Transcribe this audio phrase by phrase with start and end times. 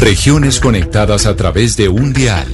[0.00, 2.48] Regiones conectadas a través de un dial.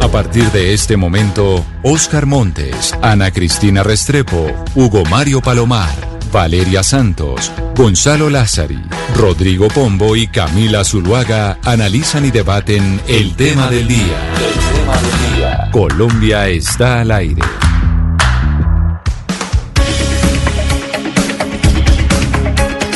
[0.00, 5.94] A partir de este momento, Oscar Montes, Ana Cristina Restrepo, Hugo Mario Palomar,
[6.32, 8.80] Valeria Santos, Gonzalo Lázari,
[9.14, 14.32] Rodrigo Pombo y Camila Zuluaga analizan y debaten el tema del día.
[14.34, 15.68] El tema del día.
[15.70, 17.42] Colombia está al aire.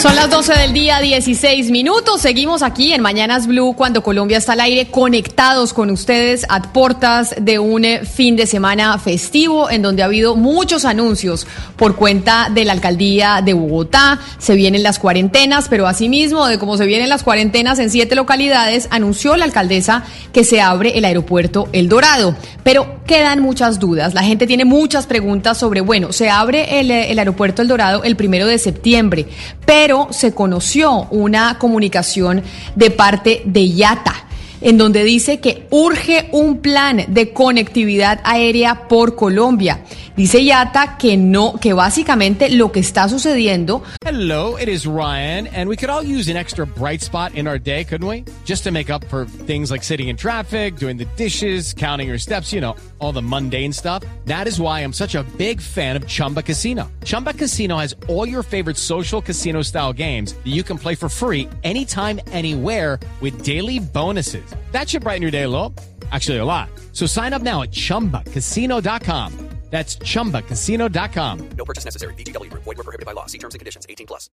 [0.03, 2.21] Son las 12 del día, 16 minutos.
[2.21, 7.37] Seguimos aquí en Mañanas Blue cuando Colombia está al aire, conectados con ustedes a portas
[7.41, 12.51] de un eh, fin de semana festivo en donde ha habido muchos anuncios por cuenta
[12.53, 14.19] de la alcaldía de Bogotá.
[14.39, 18.89] Se vienen las cuarentenas, pero asimismo de cómo se vienen las cuarentenas en siete localidades,
[18.91, 22.35] anunció la alcaldesa que se abre el aeropuerto El Dorado.
[22.65, 24.15] Pero quedan muchas dudas.
[24.15, 28.03] La gente tiene muchas preguntas sobre, bueno, se abre el, eh, el aeropuerto El Dorado
[28.03, 29.27] el primero de septiembre,
[29.75, 32.43] pero se conoció una comunicación
[32.75, 34.27] de parte de IATA
[34.63, 39.85] en donde dice que urge un plan de conectividad aérea por Colombia.
[40.17, 43.83] Dice Yata que no, que básicamente lo que está sucediendo.
[44.05, 47.59] Hello, it is Ryan, and we could all use an extra bright spot in our
[47.59, 48.25] day, couldn't we?
[48.45, 52.19] Just to make up for things like sitting in traffic, doing the dishes, counting your
[52.19, 54.05] steps, you know, all the mundane stuff.
[54.27, 56.91] That is why I'm such a big fan of Chumba Casino.
[57.05, 61.09] Chumba Casino has all your favorite social casino style games that you can play for
[61.09, 64.45] free anytime, anywhere with daily bonuses.
[64.73, 65.75] That should brighten your day a little.
[66.11, 66.69] Actually, a lot.
[66.93, 69.53] So sign up now at chumbacasino.com.
[69.73, 71.49] That's chumbacasino.com.
[71.57, 72.13] No purchase necessary.
[72.19, 72.53] BGW.
[72.53, 73.25] Void were prohibited by law.
[73.25, 73.87] See terms and conditions.
[73.89, 74.29] 18 plus.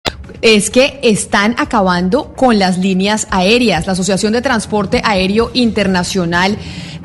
[0.41, 3.85] es que están acabando con las líneas aéreas.
[3.85, 6.57] La Asociación de Transporte Aéreo Internacional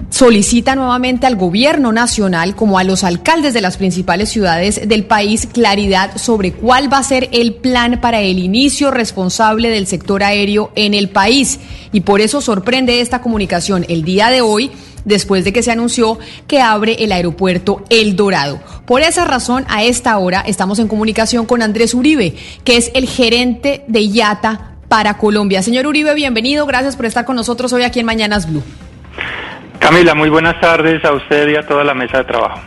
[0.09, 5.47] solicita nuevamente al gobierno nacional como a los alcaldes de las principales ciudades del país
[5.47, 10.73] claridad sobre cuál va a ser el plan para el inicio responsable del sector aéreo
[10.75, 11.61] en el país.
[11.93, 14.71] Y por eso sorprende esta comunicación el día de hoy
[15.05, 18.61] después de que se anunció que abre el aeropuerto El Dorado.
[18.87, 22.35] Por esa razón, a esta hora estamos en comunicación con Andrés Uribe,
[22.65, 25.63] que es el gerente de IATA para Colombia.
[25.63, 26.67] Señor Uribe, bienvenido.
[26.67, 28.63] Gracias por estar con nosotros hoy aquí en Mañanas Blue.
[29.81, 32.61] Camila, muy buenas tardes a usted y a toda la mesa de trabajo.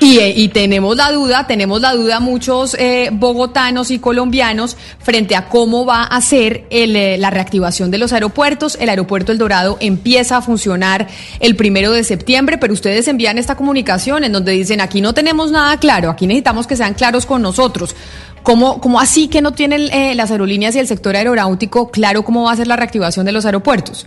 [0.00, 5.36] Y, eh, y tenemos la duda, tenemos la duda muchos eh, bogotanos y colombianos frente
[5.36, 8.78] a cómo va a ser el, eh, la reactivación de los aeropuertos.
[8.80, 11.06] El aeropuerto El Dorado empieza a funcionar
[11.38, 15.50] el primero de septiembre, pero ustedes envían esta comunicación en donde dicen aquí no tenemos
[15.50, 17.94] nada claro, aquí necesitamos que sean claros con nosotros.
[18.42, 22.44] ¿Cómo, cómo así que no tienen eh, las aerolíneas y el sector aeronáutico claro cómo
[22.44, 24.06] va a ser la reactivación de los aeropuertos?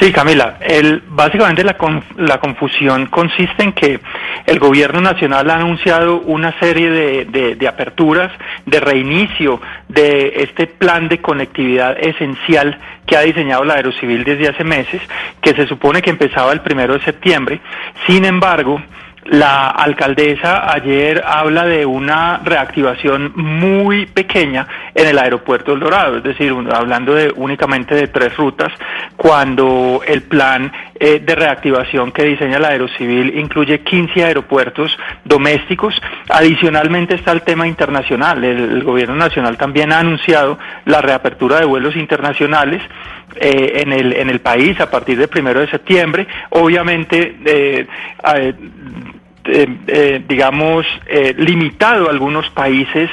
[0.00, 4.00] Sí, Camila, el, básicamente la, con- la confusión consiste en que
[4.44, 8.32] el gobierno nacional ha anunciado una serie de, de- de aperturas,
[8.66, 14.64] de reinicio de este plan de conectividad esencial que ha diseñado la Aerocivil desde hace
[14.64, 15.00] meses,
[15.40, 17.60] que se supone que empezaba el primero de septiembre.
[18.06, 18.82] Sin embargo,
[19.26, 26.22] la alcaldesa ayer habla de una reactivación muy pequeña en el aeropuerto El Dorado, es
[26.22, 28.72] decir, hablando de únicamente de tres rutas,
[29.16, 36.00] cuando el plan eh, de reactivación que diseña la Aerocivil incluye 15 aeropuertos domésticos.
[36.28, 38.44] Adicionalmente está el tema internacional.
[38.44, 42.82] El, gobierno nacional también ha anunciado la reapertura de vuelos internacionales
[43.36, 46.26] eh, en, el, en el país a partir del primero de septiembre.
[46.50, 47.86] Obviamente, eh,
[49.46, 53.10] eh, eh, digamos, eh, limitado a algunos países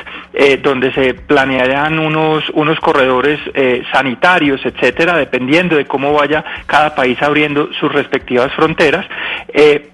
[0.63, 3.37] donde se planearán unos, unos corredores
[3.91, 9.05] sanitarios, etcétera, dependiendo de cómo vaya cada país abriendo sus respectivas fronteras.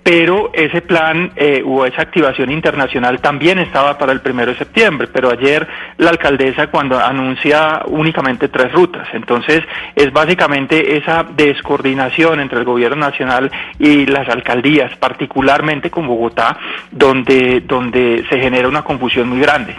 [0.04, 1.32] Pero ese plan
[1.66, 5.08] o esa activación internacional también estaba para el primero de septiembre.
[5.12, 5.68] Pero ayer
[5.98, 9.64] la alcaldesa cuando anuncia únicamente tres rutas, entonces
[9.96, 16.27] es básicamente esa descoordinación entre el gobierno nacional y las alcaldías, particularmente con Bogotá,
[16.92, 19.76] donde, donde se genera una confusión muy grande.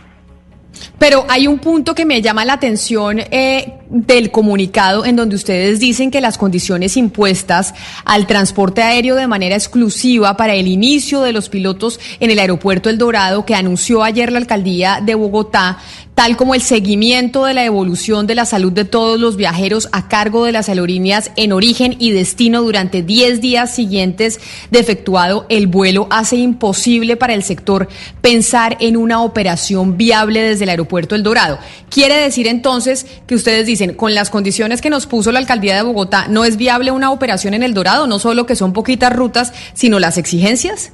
[0.98, 5.80] Pero hay un punto que me llama la atención, eh, del comunicado en donde ustedes
[5.80, 7.74] dicen que las condiciones impuestas
[8.04, 12.90] al transporte aéreo de manera exclusiva para el inicio de los pilotos en el aeropuerto
[12.90, 15.78] El Dorado que anunció ayer la alcaldía de Bogotá
[16.18, 20.08] tal como el seguimiento de la evolución de la salud de todos los viajeros a
[20.08, 24.40] cargo de las aerolíneas en origen y destino durante 10 días siguientes
[24.72, 27.88] de efectuado el vuelo, hace imposible para el sector
[28.20, 31.60] pensar en una operación viable desde el aeropuerto El Dorado.
[31.88, 35.82] Quiere decir entonces que ustedes dicen, con las condiciones que nos puso la alcaldía de
[35.82, 38.06] Bogotá, ¿no es viable una operación en El Dorado?
[38.06, 40.92] No solo que son poquitas rutas, sino las exigencias.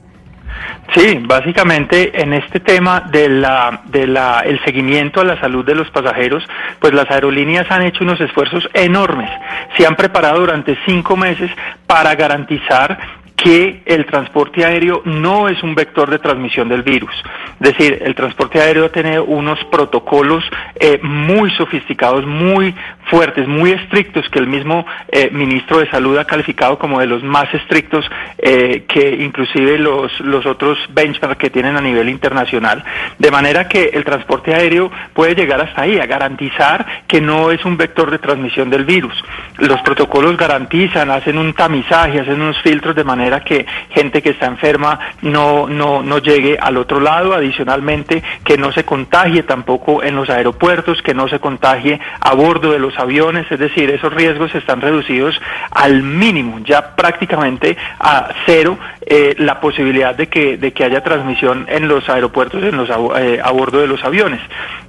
[0.94, 5.74] Sí, básicamente en este tema de la, de la, el seguimiento a la salud de
[5.74, 6.44] los pasajeros,
[6.78, 9.28] pues las aerolíneas han hecho unos esfuerzos enormes.
[9.76, 11.50] Se han preparado durante cinco meses
[11.86, 12.98] para garantizar
[13.36, 17.14] que el transporte aéreo no es un vector de transmisión del virus.
[17.60, 20.44] Es decir, el transporte aéreo tiene unos protocolos
[20.76, 22.74] eh, muy sofisticados, muy
[23.10, 27.22] fuertes, muy estrictos, que el mismo eh, ministro de Salud ha calificado como de los
[27.22, 28.04] más estrictos
[28.38, 32.84] eh, que inclusive los, los otros benchmarks que tienen a nivel internacional.
[33.18, 37.64] De manera que el transporte aéreo puede llegar hasta ahí, a garantizar que no es
[37.64, 39.14] un vector de transmisión del virus.
[39.58, 44.46] Los protocolos garantizan, hacen un tamizaje, hacen unos filtros de manera que gente que está
[44.46, 50.16] enferma no, no, no llegue al otro lado, adicionalmente que no se contagie tampoco en
[50.16, 54.54] los aeropuertos, que no se contagie a bordo de los aviones, es decir, esos riesgos
[54.54, 55.40] están reducidos
[55.70, 61.66] al mínimo, ya prácticamente a cero eh, la posibilidad de que, de que haya transmisión
[61.68, 62.88] en los aeropuertos, en los,
[63.18, 64.40] eh, a bordo de los aviones.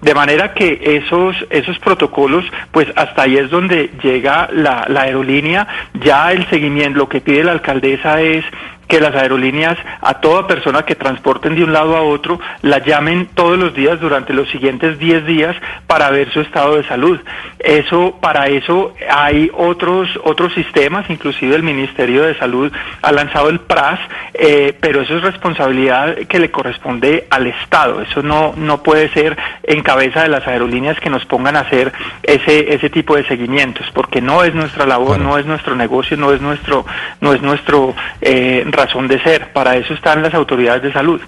[0.01, 5.67] De manera que esos, esos protocolos, pues hasta ahí es donde llega la, la aerolínea,
[5.93, 8.43] ya el seguimiento, lo que pide la alcaldesa es plays
[8.87, 13.27] que las aerolíneas a toda persona que transporten de un lado a otro la llamen
[13.33, 15.55] todos los días durante los siguientes 10 días
[15.87, 17.19] para ver su estado de salud.
[17.59, 22.71] Eso para eso hay otros otros sistemas, inclusive el Ministerio de Salud
[23.01, 23.99] ha lanzado el PRAS,
[24.33, 28.01] eh, pero eso es responsabilidad que le corresponde al Estado.
[28.01, 31.91] Eso no no puede ser en cabeza de las aerolíneas que nos pongan a hacer
[32.23, 36.31] ese ese tipo de seguimientos, porque no es nuestra labor, no es nuestro negocio, no
[36.31, 36.85] es nuestro
[37.21, 39.53] no es nuestro eh, razón de ser.
[39.53, 41.21] Para eso están las autoridades de salud.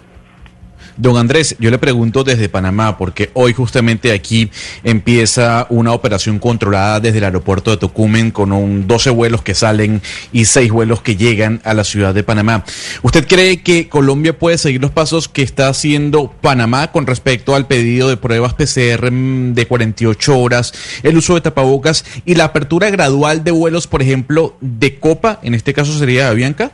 [0.97, 4.49] Don Andrés, yo le pregunto desde Panamá, porque hoy justamente aquí
[4.83, 10.01] empieza una operación controlada desde el aeropuerto de Tocumen con un 12 vuelos que salen
[10.31, 12.63] y 6 vuelos que llegan a la ciudad de Panamá.
[13.03, 17.67] ¿Usted cree que Colombia puede seguir los pasos que está haciendo Panamá con respecto al
[17.67, 20.73] pedido de pruebas PCR de 48 horas,
[21.03, 25.53] el uso de tapabocas y la apertura gradual de vuelos, por ejemplo, de Copa, en
[25.53, 26.71] este caso sería Avianca?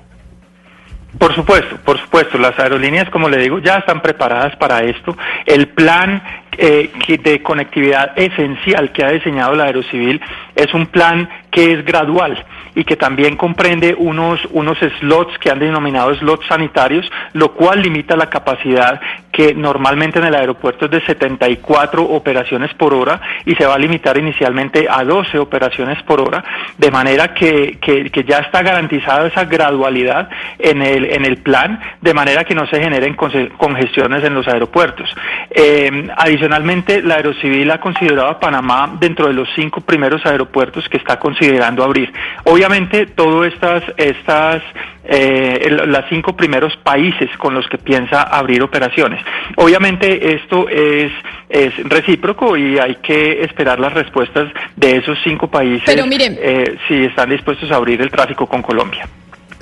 [1.18, 2.38] Por supuesto, por supuesto.
[2.38, 5.15] Las aerolíneas, como le digo, ya están preparadas para esto.
[5.45, 6.21] El plan
[6.58, 6.92] eh,
[7.22, 10.22] de conectividad esencial que ha diseñado la Aerocivil
[10.56, 12.44] es un plan que es gradual
[12.76, 18.16] y que también comprende unos, unos slots que han denominado slots sanitarios, lo cual limita
[18.16, 19.00] la capacidad
[19.32, 23.80] que normalmente en el aeropuerto es de 74 operaciones por hora y se va a
[23.80, 26.44] limitar inicialmente a 12 operaciones por hora,
[26.78, 30.30] de manera que, que, ya está garantizada esa gradualidad
[30.60, 35.14] en el, en el plan, de manera que no se generen congestiones en los aeropuertos.
[35.50, 36.08] Eh,
[36.48, 41.84] la Aerocivil ha considerado a Panamá dentro de los cinco primeros aeropuertos que está considerando
[41.84, 42.12] abrir.
[42.44, 44.62] Obviamente, todas estas, estas
[45.06, 49.24] eh, los cinco primeros países con los que piensa abrir operaciones.
[49.57, 51.12] Obviamente esto es,
[51.50, 56.78] es recíproco y hay que esperar las respuestas de esos cinco países Pero miren, eh,
[56.88, 59.07] si están dispuestos a abrir el tráfico con Colombia.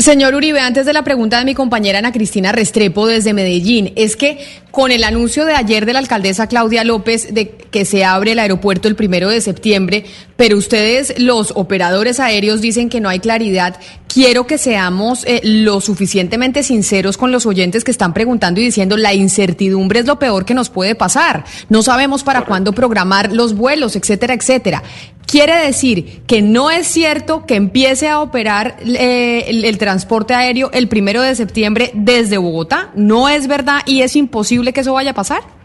[0.02, 4.16] Señor Uribe, antes de la pregunta de mi compañera Ana Cristina Restrepo desde Medellín, es
[4.16, 4.40] que
[4.72, 8.40] con el anuncio de ayer de la alcaldesa Claudia López de que se abre el
[8.40, 10.06] aeropuerto el primero de septiembre,
[10.38, 13.76] pero ustedes, los operadores aéreos, dicen que no hay claridad.
[14.12, 18.98] Quiero que seamos eh, lo suficientemente sinceros con los oyentes que están preguntando y diciendo
[18.98, 21.46] la incertidumbre es lo peor que nos puede pasar.
[21.70, 24.84] No sabemos para cuándo programar los vuelos, etcétera, etcétera.
[25.32, 30.90] Quiere decir que no es cierto que empiece a operar eh, el, transporte aéreo el
[30.90, 32.92] primero de septiembre desde Bogotá.
[32.96, 35.61] No es verdad y es imposible que eso vaya a pasar.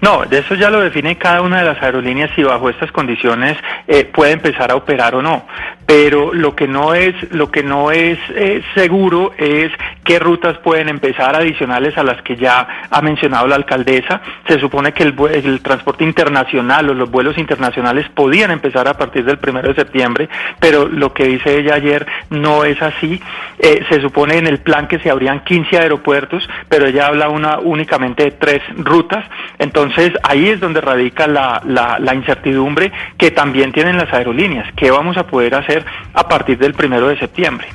[0.00, 3.56] No, de eso ya lo define cada una de las aerolíneas si bajo estas condiciones
[3.86, 5.44] eh, puede empezar a operar o no
[5.88, 9.72] pero lo que no es lo que no es eh, seguro es
[10.04, 14.20] qué rutas pueden empezar adicionales a las que ya ha mencionado la alcaldesa.
[14.46, 19.38] Se supone que el, transporte internacional o los vuelos internacionales podían empezar a partir del
[19.38, 20.28] primero de septiembre,
[20.60, 23.18] pero lo que dice ella ayer no es así.
[23.58, 27.60] Eh, se supone en el plan que se abrían 15 aeropuertos, pero ella habla una
[27.60, 29.24] únicamente de tres rutas.
[29.68, 34.66] Entonces ahí es donde radica la, la, la incertidumbre que también tienen las aerolíneas.
[34.74, 35.84] ¿Qué vamos a poder hacer
[36.14, 37.68] a partir del primero de septiembre?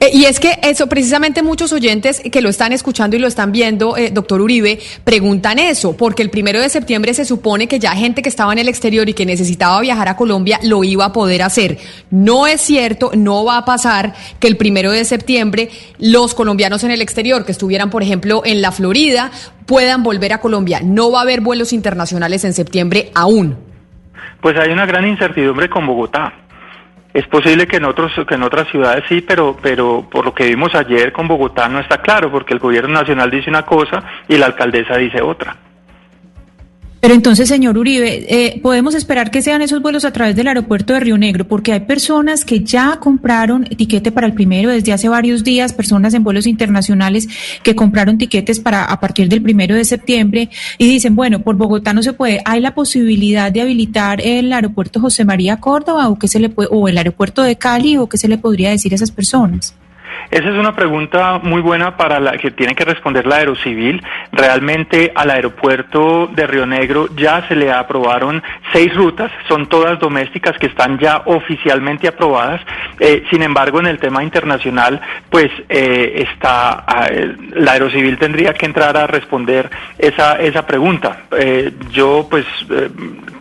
[0.00, 3.52] Eh, y es que eso, precisamente muchos oyentes que lo están escuchando y lo están
[3.52, 7.92] viendo, eh, doctor Uribe, preguntan eso, porque el primero de septiembre se supone que ya
[7.92, 11.12] gente que estaba en el exterior y que necesitaba viajar a Colombia lo iba a
[11.12, 11.76] poder hacer.
[12.10, 16.92] No es cierto, no va a pasar que el primero de septiembre los colombianos en
[16.92, 19.30] el exterior que estuvieran, por ejemplo, en la Florida,
[19.66, 20.80] puedan volver a Colombia.
[20.82, 23.58] No va a haber vuelos internacionales en septiembre aún.
[24.40, 26.39] Pues hay una gran incertidumbre con Bogotá.
[27.12, 30.46] Es posible que en otros que en otras ciudades sí, pero pero por lo que
[30.46, 34.36] vimos ayer con Bogotá no está claro porque el gobierno nacional dice una cosa y
[34.36, 35.56] la alcaldesa dice otra.
[37.00, 40.92] Pero entonces, señor Uribe, eh, podemos esperar que sean esos vuelos a través del aeropuerto
[40.92, 45.08] de Río Negro, porque hay personas que ya compraron tiquete para el primero desde hace
[45.08, 47.26] varios días, personas en vuelos internacionales
[47.62, 51.94] que compraron tiquetes para a partir del primero de septiembre y dicen, bueno, por Bogotá
[51.94, 52.42] no se puede.
[52.44, 56.68] ¿Hay la posibilidad de habilitar el aeropuerto José María Córdoba o qué se le puede,
[56.70, 59.74] o el aeropuerto de Cali o qué se le podría decir a esas personas?
[60.30, 64.02] Esa es una pregunta muy buena para la que tiene que responder la Aerocivil.
[64.32, 70.56] Realmente al aeropuerto de Río Negro ya se le aprobaron seis rutas, son todas domésticas
[70.58, 72.60] que están ya oficialmente aprobadas.
[72.98, 75.00] Eh, sin embargo, en el tema internacional,
[75.30, 81.24] pues eh, está eh, la Aerocivil tendría que entrar a responder esa esa pregunta.
[81.38, 82.88] Eh, yo, pues, eh,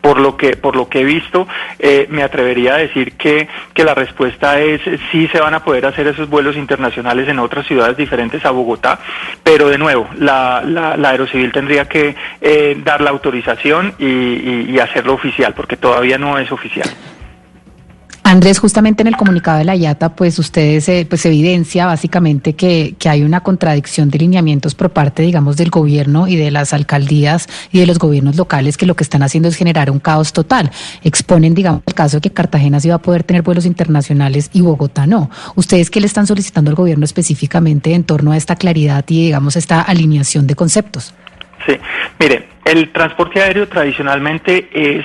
[0.02, 3.84] por lo que por lo que he visto, eh, me atrevería a decir que que
[3.84, 7.98] la respuesta es sí se van a poder hacer esos vuelos internacionales en otras ciudades
[7.98, 9.00] diferentes a Bogotá,
[9.44, 14.66] pero de nuevo, la, la, la Aerocivil tendría que eh, dar la autorización y, y,
[14.70, 16.90] y hacerlo oficial, porque todavía no es oficial.
[18.24, 22.96] Andrés, justamente en el comunicado de la IATA, pues ustedes, eh, pues evidencia básicamente que,
[23.00, 27.48] que hay una contradicción de lineamientos por parte, digamos, del gobierno y de las alcaldías
[27.72, 30.72] y de los gobiernos locales que lo que están haciendo es generar un caos total.
[31.04, 34.62] Exponen, digamos, el caso de que Cartagena sí va a poder tener vuelos internacionales y
[34.62, 35.30] Bogotá no.
[35.56, 39.56] ¿Ustedes qué le están solicitando al gobierno específicamente en torno a esta claridad y, digamos,
[39.56, 41.14] esta alineación de conceptos?
[41.66, 41.74] Sí,
[42.20, 45.04] mire, el transporte aéreo tradicionalmente es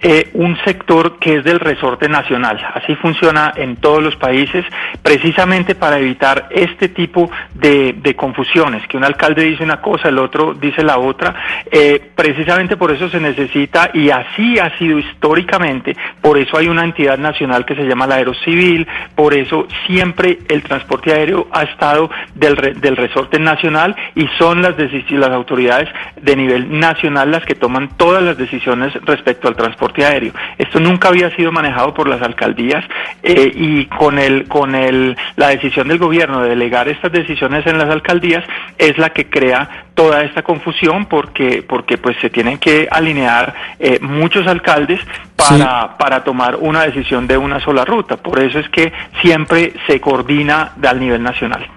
[0.00, 2.62] eh, un sector que es del resorte nacional.
[2.74, 4.66] Así funciona en todos los países,
[5.02, 10.52] precisamente para evitar este tipo de, confusiones, que un alcalde dice una cosa, el otro
[10.52, 11.64] dice la otra.
[11.70, 16.84] Eh, precisamente por eso se necesita, y así ha sido históricamente, por eso hay una
[16.84, 22.10] entidad nacional que se llama la Aerocivil, por eso siempre el transporte aéreo ha estado
[22.34, 25.88] del, del resorte nacional y son las, las autoridades
[26.20, 30.32] de nivel nacional las que toman todas las decisiones respecto al transporte aéreo.
[30.58, 32.84] Esto nunca había sido manejado por las alcaldías
[33.22, 37.78] eh, y con el con el la decisión del gobierno de delegar estas decisiones en
[37.78, 38.44] las alcaldías
[38.78, 43.98] es la que crea toda esta confusión porque porque pues se tienen que alinear eh,
[44.00, 45.00] muchos alcaldes
[45.36, 45.88] para sí.
[45.98, 48.16] para tomar una decisión de una sola ruta.
[48.16, 51.75] Por eso es que siempre se coordina al nivel nacional.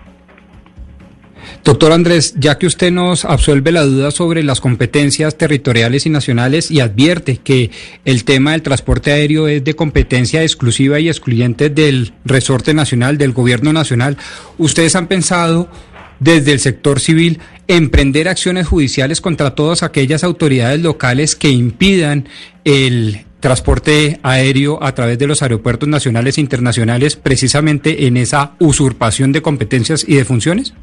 [1.64, 6.72] Doctor Andrés, ya que usted nos absuelve la duda sobre las competencias territoriales y nacionales
[6.72, 7.70] y advierte que
[8.06, 13.34] el tema del transporte aéreo es de competencia exclusiva y excluyente del resorte nacional, del
[13.34, 14.18] gobierno nacional,
[14.58, 15.70] ¿ustedes han pensado
[16.20, 22.28] desde el sector civil emprender acciones judiciales contra todas aquellas autoridades locales que impidan
[22.64, 29.32] el transporte aéreo a través de los aeropuertos nacionales e internacionales precisamente en esa usurpación
[29.32, 30.74] de competencias y de funciones?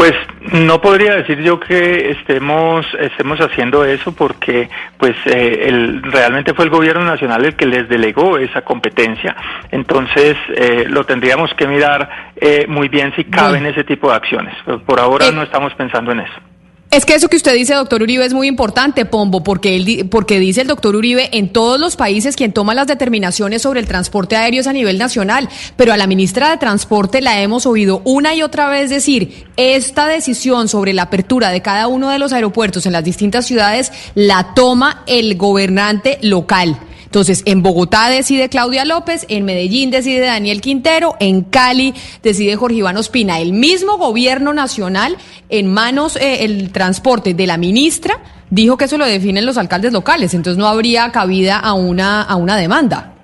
[0.00, 0.14] Pues
[0.52, 6.64] no podría decir yo que estemos estemos haciendo eso porque pues eh, el, realmente fue
[6.64, 9.36] el gobierno nacional el que les delegó esa competencia.
[9.70, 14.54] Entonces eh, lo tendríamos que mirar eh, muy bien si caben ese tipo de acciones.
[14.64, 16.49] Pero por ahora no estamos pensando en eso
[16.90, 20.40] es que eso que usted dice, doctor Uribe, es muy importante, Pombo, porque, él, porque
[20.40, 24.34] dice el doctor Uribe, en todos los países quien toma las determinaciones sobre el transporte
[24.34, 28.34] aéreo es a nivel nacional, pero a la ministra de Transporte la hemos oído una
[28.34, 32.86] y otra vez decir, esta decisión sobre la apertura de cada uno de los aeropuertos
[32.86, 36.76] en las distintas ciudades la toma el gobernante local.
[37.10, 42.76] Entonces, en Bogotá decide Claudia López, en Medellín decide Daniel Quintero, en Cali decide Jorge
[42.76, 43.40] Iván Ospina.
[43.40, 45.16] El mismo gobierno nacional,
[45.48, 49.92] en manos eh, el transporte de la ministra, dijo que eso lo definen los alcaldes
[49.92, 53.14] locales, entonces no habría cabida a una, a una demanda.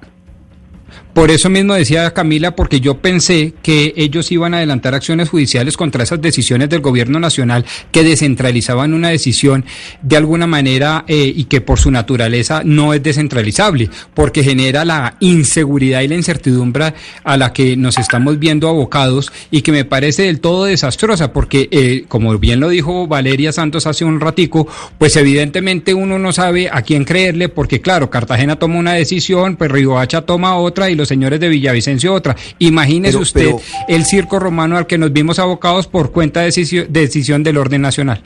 [1.17, 5.79] Por eso mismo decía Camila, porque yo pensé que ellos iban a adelantar acciones judiciales
[5.79, 9.65] contra esas decisiones del gobierno nacional que descentralizaban una decisión
[10.03, 15.17] de alguna manera eh, y que por su naturaleza no es descentralizable, porque genera la
[15.21, 16.93] inseguridad y la incertidumbre
[17.25, 21.71] a la que nos estamos viendo abocados y que me parece del todo desastrosa, porque
[21.71, 24.69] eh, como bien lo dijo Valeria Santos hace un ratico,
[24.99, 29.71] pues evidentemente uno no sabe a quién creerle, porque claro, Cartagena toma una decisión, pues
[29.71, 32.37] Riohacha toma otra y los señores de Villavicencio otra.
[32.59, 33.53] Imagínese usted
[33.89, 37.83] el circo romano al que nos vimos abocados por cuenta de decisión, decisión del orden
[37.83, 38.23] nacional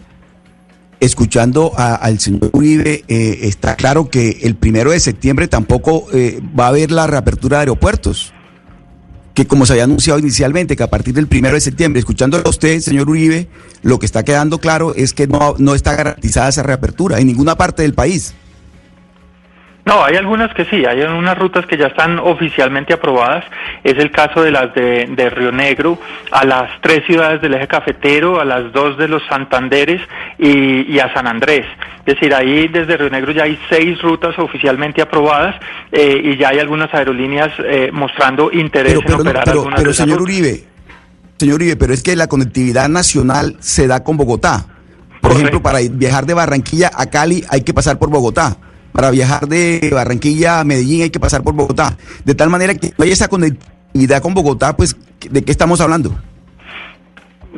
[1.00, 6.66] escuchando al señor Uribe, eh, está claro que el primero de septiembre tampoco eh, va
[6.66, 8.32] a haber la reapertura de aeropuertos.
[9.32, 12.50] Que como se había anunciado inicialmente, que a partir del primero de septiembre, escuchándolo a
[12.50, 13.48] usted, señor Uribe,
[13.82, 17.56] lo que está quedando claro es que no, no está garantizada esa reapertura en ninguna
[17.56, 18.34] parte del país.
[19.90, 23.44] No, hay algunas que sí, hay unas rutas que ya están oficialmente aprobadas.
[23.82, 25.98] Es el caso de las de, Río Negro,
[26.30, 30.00] a las tres ciudades del eje cafetero, a las dos de los Santanderes
[30.38, 31.66] y, a San Andrés.
[32.06, 35.56] Es decir, ahí desde Río Negro ya hay seis rutas oficialmente aprobadas
[35.90, 40.22] eh, y ya hay algunas aerolíneas eh, mostrando interés en operar pero, algunas pero señor
[40.22, 40.66] Uribe,
[41.36, 44.66] señor Uribe, pero es que la conectividad nacional se da con Bogotá.
[45.20, 48.56] Por ejemplo, para viajar de Barranquilla a Cali hay que pasar por Bogotá
[49.00, 51.96] para viajar de Barranquilla a Medellín hay que pasar por Bogotá.
[52.26, 54.94] De tal manera que no hay esa conectividad con Bogotá, pues,
[55.30, 56.14] ¿de qué estamos hablando?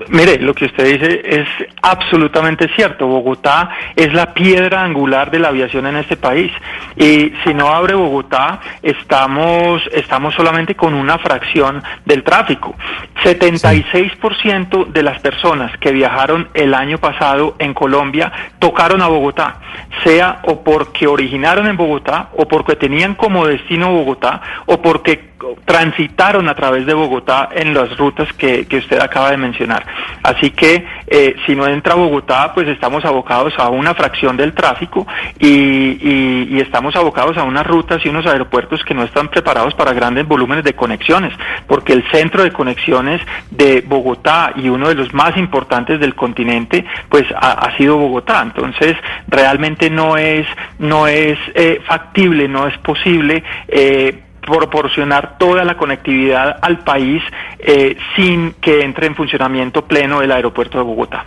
[0.09, 1.49] Mire, lo que usted dice es
[1.83, 3.07] absolutamente cierto.
[3.07, 6.51] Bogotá es la piedra angular de la aviación en este país.
[6.97, 12.75] Y si no abre Bogotá, estamos, estamos solamente con una fracción del tráfico.
[13.23, 19.61] 76% de las personas que viajaron el año pasado en Colombia tocaron a Bogotá,
[20.05, 25.32] sea o porque originaron en Bogotá, o porque tenían como destino Bogotá, o porque
[25.65, 29.85] transitaron a través de Bogotá en las rutas que, usted acaba de mencionar.
[30.23, 35.07] Así que eh, si no entra Bogotá, pues estamos abocados a una fracción del tráfico
[35.39, 40.27] y, estamos abocados a unas rutas y unos aeropuertos que no están preparados para grandes
[40.27, 41.35] volúmenes de conexiones,
[41.67, 43.21] porque el centro de conexiones
[43.51, 48.43] de Bogotá y uno de los más importantes del continente, pues ha, sido Bogotá.
[48.43, 48.97] Entonces,
[49.29, 50.47] realmente no es,
[50.79, 53.43] no es eh, factible, no es posible.
[53.69, 57.23] Eh, proporcionar toda la conectividad al país
[57.59, 61.25] eh, sin que entre en funcionamiento pleno el aeropuerto de Bogotá.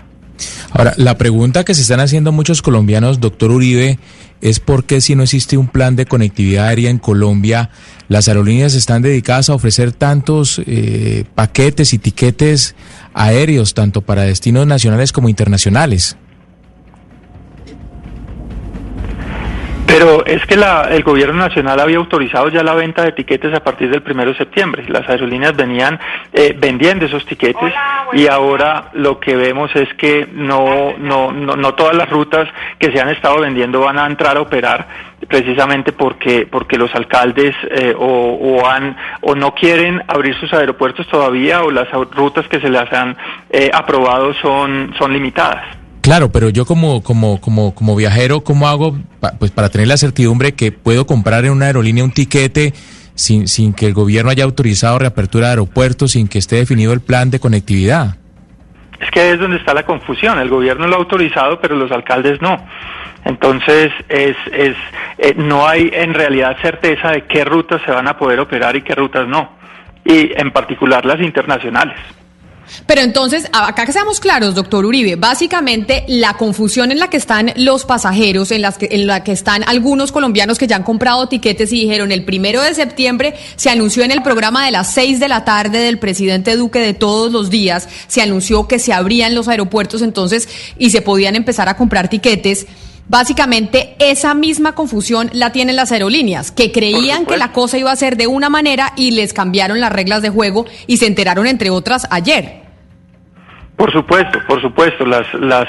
[0.71, 3.97] Ahora, la pregunta que se están haciendo muchos colombianos, doctor Uribe,
[4.41, 7.69] es por qué si no existe un plan de conectividad aérea en Colombia,
[8.09, 12.75] las aerolíneas están dedicadas a ofrecer tantos eh, paquetes y tiquetes
[13.13, 16.17] aéreos, tanto para destinos nacionales como internacionales.
[19.97, 23.89] Pero es que el gobierno nacional había autorizado ya la venta de tiquetes a partir
[23.89, 24.83] del primero de septiembre.
[24.89, 25.97] Las aerolíneas venían
[26.33, 27.73] eh, vendiendo esos tiquetes
[28.11, 32.99] y ahora lo que vemos es que no, no, no, todas las rutas que se
[32.99, 34.85] han estado vendiendo van a entrar a operar
[35.29, 41.63] precisamente porque porque los alcaldes eh, o, han o no quieren abrir sus aeropuertos todavía
[41.63, 43.15] o las rutas que se les han
[43.49, 45.84] eh, aprobado son son limitadas.
[46.05, 48.95] Claro, pero yo como, como, como, como viajero, ¿cómo hago
[49.39, 52.73] pues para tener la certidumbre que puedo comprar en una aerolínea un tiquete
[53.15, 57.01] sin, sin que el gobierno haya autorizado reapertura de aeropuertos, sin que esté definido el
[57.01, 58.17] plan de conectividad?
[58.99, 60.37] Es que es donde está la confusión.
[60.37, 62.55] El gobierno lo ha autorizado, pero los alcaldes no.
[63.23, 64.75] Entonces, es, es,
[65.17, 68.83] eh, no hay en realidad certeza de qué rutas se van a poder operar y
[68.83, 69.53] qué rutas no.
[70.03, 71.97] Y en particular las internacionales.
[72.85, 77.53] Pero entonces, acá que seamos claros, doctor Uribe, básicamente la confusión en la que están
[77.55, 81.27] los pasajeros, en, las que, en la que están algunos colombianos que ya han comprado
[81.27, 85.19] tiquetes y dijeron el primero de septiembre se anunció en el programa de las seis
[85.19, 89.35] de la tarde del presidente Duque de todos los días, se anunció que se abrían
[89.35, 90.47] los aeropuertos entonces
[90.77, 92.67] y se podían empezar a comprar tiquetes.
[93.07, 97.95] Básicamente esa misma confusión la tienen las aerolíneas, que creían que la cosa iba a
[97.95, 101.69] ser de una manera y les cambiaron las reglas de juego y se enteraron, entre
[101.69, 102.64] otras, ayer.
[103.75, 105.05] Por supuesto, por supuesto.
[105.05, 105.67] Las, las,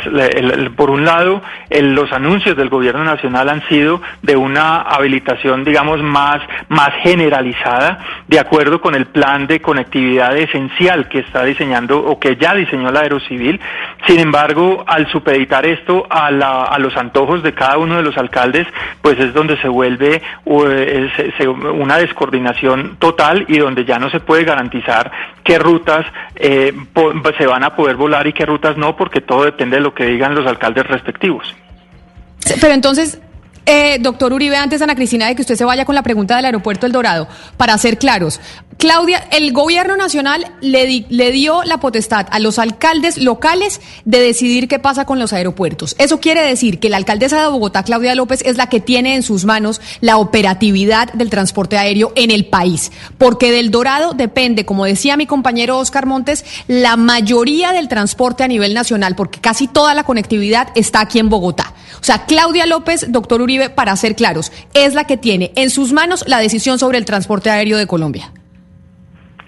[0.77, 6.41] por un lado, los anuncios del gobierno nacional han sido de una habilitación, digamos, más,
[6.69, 12.37] más generalizada, de acuerdo con el plan de conectividad esencial que está diseñando o que
[12.37, 13.61] ya diseñó la Aerocivil.
[14.07, 18.17] Sin embargo, al supeditar esto a, la, a los antojos de cada uno de los
[18.17, 18.69] alcaldes,
[19.03, 25.11] pues es donde se vuelve una descoordinación total y donde ya no se puede garantizar
[25.43, 26.73] qué rutas eh,
[27.39, 30.07] se van a poder volar y qué rutas no, porque todo depende de lo que
[30.07, 31.55] digan los alcaldes respectivos.
[32.61, 33.21] Pero entonces,
[33.67, 36.45] eh, doctor Uribe, antes Ana Cristina, de que usted se vaya con la pregunta del
[36.45, 38.41] aeropuerto El Dorado, para ser claros,
[38.79, 44.21] Claudia, el gobierno nacional le, di- le dio la potestad a los alcaldes locales de
[44.21, 45.97] decidir qué pasa con los aeropuertos.
[45.99, 49.23] Eso quiere decir que la alcaldesa de Bogotá, Claudia López, es la que tiene en
[49.23, 52.93] sus manos la operatividad del transporte aéreo en el país.
[53.17, 58.49] Porque del Dorado depende, como decía mi compañero Oscar Montes, la mayoría del transporte a
[58.49, 61.73] nivel nacional, porque casi toda la conectividad está aquí en Bogotá.
[61.99, 65.93] O sea, Claudia López, doctor Uribe, para ser claros, es la que tiene en sus
[65.95, 68.33] manos la decisión sobre el transporte aéreo de Colombia.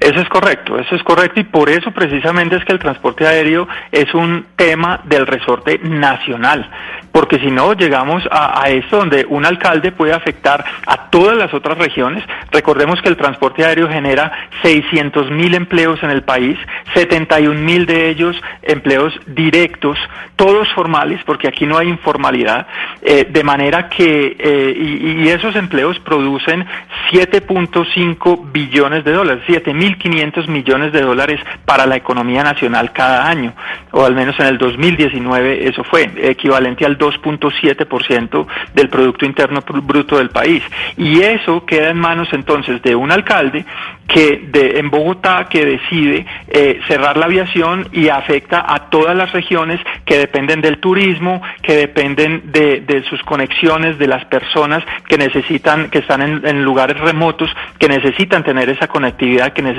[0.00, 3.66] Eso es correcto, eso es correcto y por eso precisamente es que el transporte aéreo
[3.90, 6.70] es un tema del resorte nacional,
[7.10, 11.78] porque si no llegamos a, esto donde un alcalde puede afectar a todas las otras
[11.78, 12.22] regiones.
[12.52, 14.30] Recordemos que el transporte aéreo genera
[14.62, 16.56] 600 mil empleos en el país,
[16.94, 19.98] 71 mil de ellos empleos directos,
[20.36, 22.68] todos formales, porque aquí no hay informalidad,
[23.02, 26.64] eh, de manera que eh, y, esos empleos producen
[27.10, 29.42] 7.5 billones de dólares,
[29.88, 33.52] 7.500 millones de dólares para la economía nacional cada año,
[33.92, 40.18] o al menos en el 2019 eso fue, equivalente al 2.7% del Producto Interno Bruto
[40.18, 40.62] del país.
[40.96, 43.64] Y eso queda en manos entonces de un alcalde
[44.06, 49.32] que de, en Bogotá que decide eh, cerrar la aviación y afecta a todas las
[49.32, 55.18] regiones que dependen del turismo, que dependen de, de sus conexiones, de las personas que
[55.18, 59.77] necesitan, que están en, en lugares remotos, que necesitan tener esa conectividad, que necesitan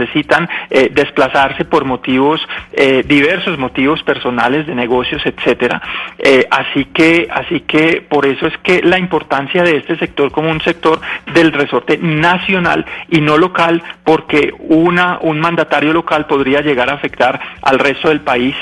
[0.69, 2.41] eh, desplazarse por motivos
[2.73, 5.81] eh, diversos, motivos personales, de negocios, etcétera.
[6.17, 10.49] Eh, así que, así que por eso es que la importancia de este sector como
[10.49, 10.99] un sector
[11.33, 17.39] del resorte nacional y no local, porque una un mandatario local podría llegar a afectar
[17.61, 18.55] al resto del país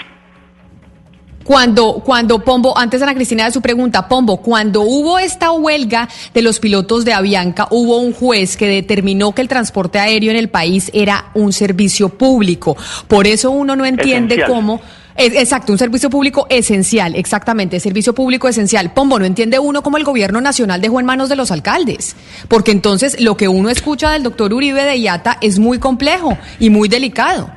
[1.48, 6.42] Cuando, cuando Pombo, antes Ana Cristina de su pregunta, Pombo, cuando hubo esta huelga de
[6.42, 10.50] los pilotos de Avianca, hubo un juez que determinó que el transporte aéreo en el
[10.50, 12.76] país era un servicio público.
[13.08, 14.52] Por eso uno no entiende Esencial.
[14.52, 14.82] cómo.
[15.16, 18.92] Es- Exacto, un servicio público esencial, exactamente, servicio público esencial.
[18.92, 22.18] Pombo, no entiende uno cómo el gobierno nacional dejó en manos de los alcaldes,
[22.50, 26.70] porque entonces lo que uno escucha del doctor Uribe de IATA es muy complejo y
[26.70, 27.50] muy delicado.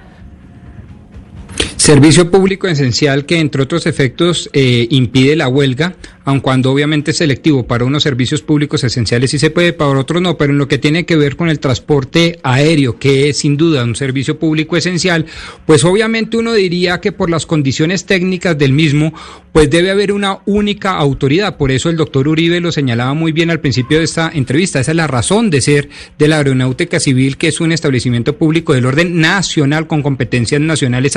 [1.76, 7.16] Servicio público esencial que, entre otros efectos, eh, impide la huelga, aun cuando obviamente es
[7.16, 7.66] selectivo.
[7.66, 10.36] Para unos servicios públicos esenciales sí se puede, para otros no.
[10.36, 13.82] Pero en lo que tiene que ver con el transporte aéreo, que es sin duda
[13.82, 15.26] un servicio público esencial,
[15.66, 19.12] pues obviamente uno diría que por las condiciones técnicas del mismo,
[19.52, 21.56] pues debe haber una única autoridad.
[21.56, 24.80] Por eso el doctor Uribe lo señalaba muy bien al principio de esta entrevista.
[24.80, 28.74] Esa es la razón de ser de la Aeronáutica Civil, que es un establecimiento público
[28.74, 31.16] del orden nacional con competencias nacionales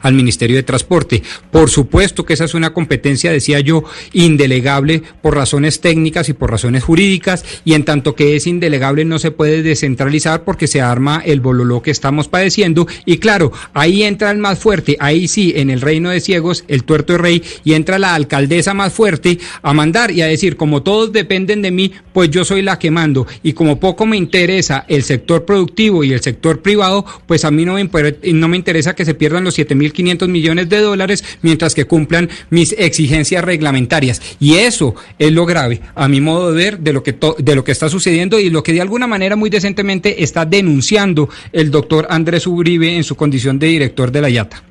[0.00, 1.22] al Ministerio de Transporte.
[1.50, 6.50] Por supuesto que esa es una competencia, decía yo, indelegable por razones técnicas y por
[6.50, 11.22] razones jurídicas, y en tanto que es indelegable no se puede descentralizar porque se arma
[11.24, 12.86] el bololó que estamos padeciendo.
[13.04, 16.84] Y claro, ahí entra el más fuerte, ahí sí, en el reino de ciegos, el
[16.84, 20.82] tuerto de rey, y entra la alcaldesa más fuerte a mandar y a decir, como
[20.82, 23.26] todos dependen de mí, pues yo soy la que mando.
[23.42, 27.64] Y como poco me interesa el sector productivo y el sector privado, pues a mí
[27.64, 27.88] no me,
[28.32, 32.72] no me interesa que se pierdan los 7.500 millones de dólares mientras que cumplan mis
[32.76, 34.20] exigencias reglamentarias.
[34.38, 37.54] Y eso es lo grave, a mi modo de ver, de lo que, to- de
[37.54, 41.70] lo que está sucediendo y lo que de alguna manera muy decentemente está denunciando el
[41.70, 44.62] doctor Andrés Uribe en su condición de director de la IATA.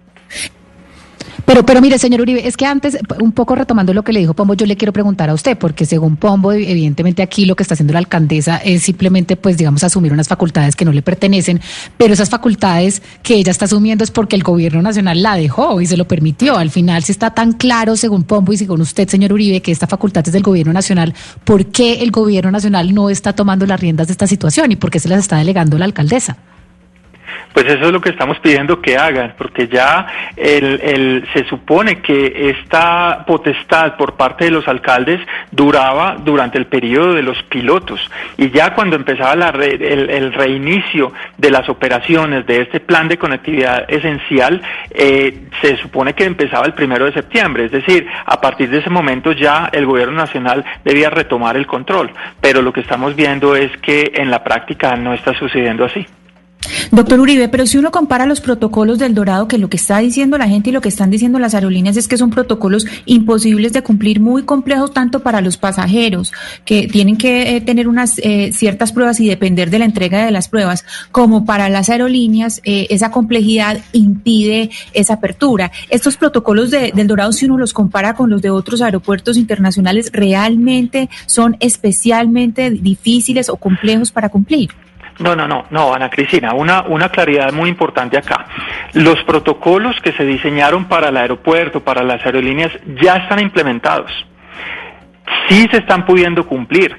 [1.45, 4.33] Pero, pero mire, señor Uribe, es que antes, un poco retomando lo que le dijo
[4.33, 7.75] Pombo, yo le quiero preguntar a usted, porque según Pombo, evidentemente aquí lo que está
[7.75, 11.61] haciendo la alcaldesa es simplemente, pues, digamos, asumir unas facultades que no le pertenecen,
[11.97, 15.85] pero esas facultades que ella está asumiendo es porque el gobierno nacional la dejó y
[15.85, 16.57] se lo permitió.
[16.57, 19.85] Al final, si está tan claro, según Pombo y según usted, señor Uribe, que esta
[19.85, 24.07] facultad es del gobierno nacional, ¿por qué el gobierno nacional no está tomando las riendas
[24.07, 26.37] de esta situación y por qué se las está delegando la alcaldesa?
[27.55, 32.49] Pues eso es lo que estamos pidiendo que hagan, porque ya el, se supone que
[32.49, 38.49] esta potestad por parte de los alcaldes duraba durante el periodo de los pilotos y
[38.51, 43.17] ya cuando empezaba la re- el, el reinicio de las operaciones de este plan de
[43.17, 48.69] conectividad esencial, eh, se supone que empezaba el primero de septiembre, es decir, a partir
[48.69, 53.15] de ese momento ya el gobierno nacional debía retomar el control, pero lo que estamos
[53.15, 56.05] viendo es que en la práctica no está sucediendo así.
[56.95, 60.37] Doctor Uribe, pero si uno compara los protocolos del Dorado, que lo que está diciendo
[60.37, 63.81] la gente y lo que están diciendo las aerolíneas es que son protocolos imposibles de
[63.83, 66.31] cumplir, muy complejos tanto para los pasajeros,
[66.63, 70.31] que tienen que eh, tener unas eh, ciertas pruebas y depender de la entrega de
[70.31, 75.73] las pruebas, como para las aerolíneas, eh, esa complejidad impide esa apertura.
[75.89, 80.11] Estos protocolos de- del Dorado, si uno los compara con los de otros aeropuertos internacionales,
[80.13, 84.69] realmente son especialmente difíciles o complejos para cumplir.
[85.19, 88.45] No, no, no, no, Ana Cristina, una, una claridad muy importante acá.
[88.93, 94.11] Los protocolos que se diseñaron para el aeropuerto, para las aerolíneas, ya están implementados.
[95.47, 96.97] Sí se están pudiendo cumplir.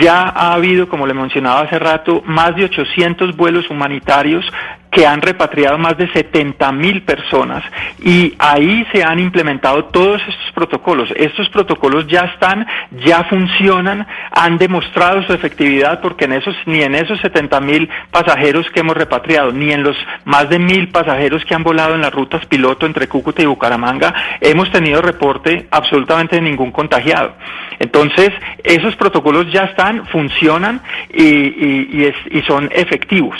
[0.00, 4.44] Ya ha habido, como le mencionaba hace rato, más de 800 vuelos humanitarios
[4.90, 7.62] que han repatriado más de 70 mil personas
[8.02, 11.08] y ahí se han implementado todos estos protocolos.
[11.14, 12.66] Estos protocolos ya están,
[13.04, 18.68] ya funcionan, han demostrado su efectividad porque en esos, ni en esos 70 mil pasajeros
[18.70, 22.12] que hemos repatriado, ni en los más de mil pasajeros que han volado en las
[22.12, 27.34] rutas piloto entre Cúcuta y Bucaramanga, hemos tenido reporte absolutamente de ningún contagiado.
[27.78, 28.30] Entonces,
[28.64, 30.80] esos protocolos ya están, funcionan
[31.14, 33.38] y, y- y es- y son efectivos.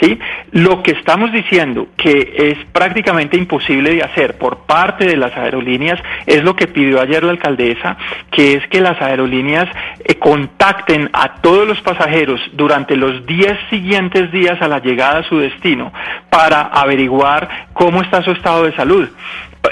[0.00, 0.18] ¿Sí?
[0.52, 6.00] Lo que estamos diciendo que es prácticamente imposible de hacer por parte de las aerolíneas
[6.26, 7.96] es lo que pidió ayer la alcaldesa,
[8.30, 9.68] que es que las aerolíneas
[10.04, 15.28] eh, contacten a todos los pasajeros durante los 10 siguientes días a la llegada a
[15.28, 15.92] su destino
[16.30, 19.08] para averiguar cómo está su estado de salud.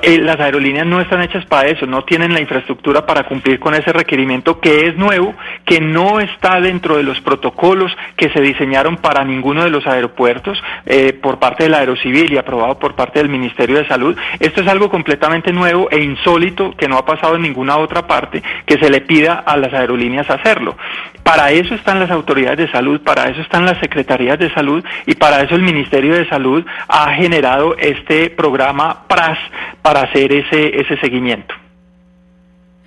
[0.02, 3.74] Eh, las aerolíneas no están hechas para eso, no tienen la infraestructura para cumplir con
[3.74, 8.96] ese requerimiento que es nuevo, que no está dentro de los protocolos que se diseñaron
[8.96, 13.28] para ninguno de los aeropuertos eh, por parte del Aerocivil y aprobado por parte del
[13.28, 14.16] Ministerio de Salud.
[14.40, 18.42] Esto es algo completamente nuevo e insólito que no ha pasado en ninguna otra parte
[18.66, 20.76] que se le pida a las aerolíneas hacerlo.
[21.22, 25.14] Para eso están las autoridades de salud, para eso están las secretarías de salud y
[25.14, 29.38] para eso el Ministerio de Salud ha generado este programa PRAS
[29.84, 31.54] para hacer ese, ese seguimiento.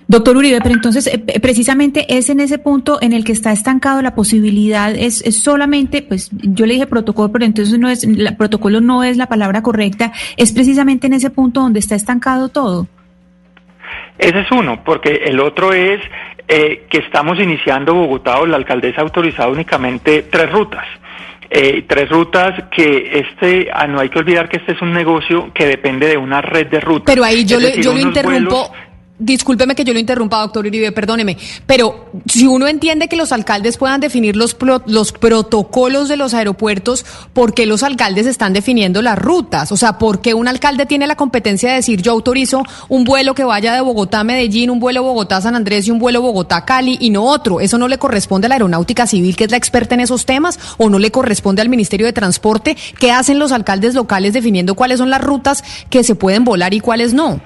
[0.08, 3.52] Doctor Uribe, pero entonces eh, eh, precisamente es en ese punto en el que está
[3.52, 8.04] estancado la posibilidad, es, es solamente, pues yo le dije protocolo, pero entonces no es,
[8.04, 12.48] la, protocolo no es la palabra correcta, es precisamente en ese punto donde está estancado
[12.48, 12.88] todo.
[14.18, 16.00] Ese es uno, porque el otro es
[16.48, 20.84] eh, que estamos iniciando Bogotá o la alcaldesa ha autorizado únicamente tres rutas.
[21.50, 25.50] Eh, tres rutas que este, ah, no hay que olvidar que este es un negocio
[25.54, 27.14] que depende de una red de rutas.
[27.14, 28.70] Pero ahí yo, le, decir, yo lo interrumpo.
[29.20, 31.36] Discúlpeme que yo lo interrumpa, doctor Uribe, perdóneme.
[31.66, 36.34] Pero si uno entiende que los alcaldes puedan definir los, pro- los protocolos de los
[36.34, 39.72] aeropuertos, ¿por qué los alcaldes están definiendo las rutas?
[39.72, 43.34] O sea, ¿por qué un alcalde tiene la competencia de decir yo autorizo un vuelo
[43.34, 46.22] que vaya de Bogotá a Medellín, un vuelo Bogotá a San Andrés y un vuelo
[46.22, 47.58] Bogotá a Cali y no otro?
[47.60, 50.60] ¿Eso no le corresponde a la aeronáutica civil, que es la experta en esos temas?
[50.76, 52.76] ¿O no le corresponde al Ministerio de Transporte?
[53.00, 56.78] ¿Qué hacen los alcaldes locales definiendo cuáles son las rutas que se pueden volar y
[56.78, 57.40] cuáles no?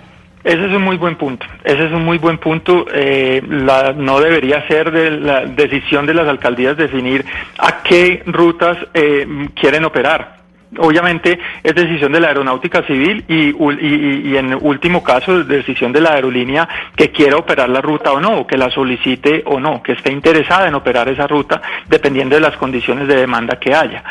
[0.44, 1.46] Ese es un muy buen punto.
[1.62, 2.86] Ese es un muy buen punto.
[2.92, 7.24] Eh, la- no debería ser de la decisión de las alcaldías definir
[7.58, 10.42] a qué rutas eh, quieren operar.
[10.78, 16.00] Obviamente es decisión de la aeronáutica civil y, y- y- en último caso decisión de
[16.00, 19.82] la aerolínea que quiera operar la ruta o no, o que la solicite o no,
[19.82, 24.02] que esté interesada en operar esa ruta dependiendo de las condiciones de demanda que haya.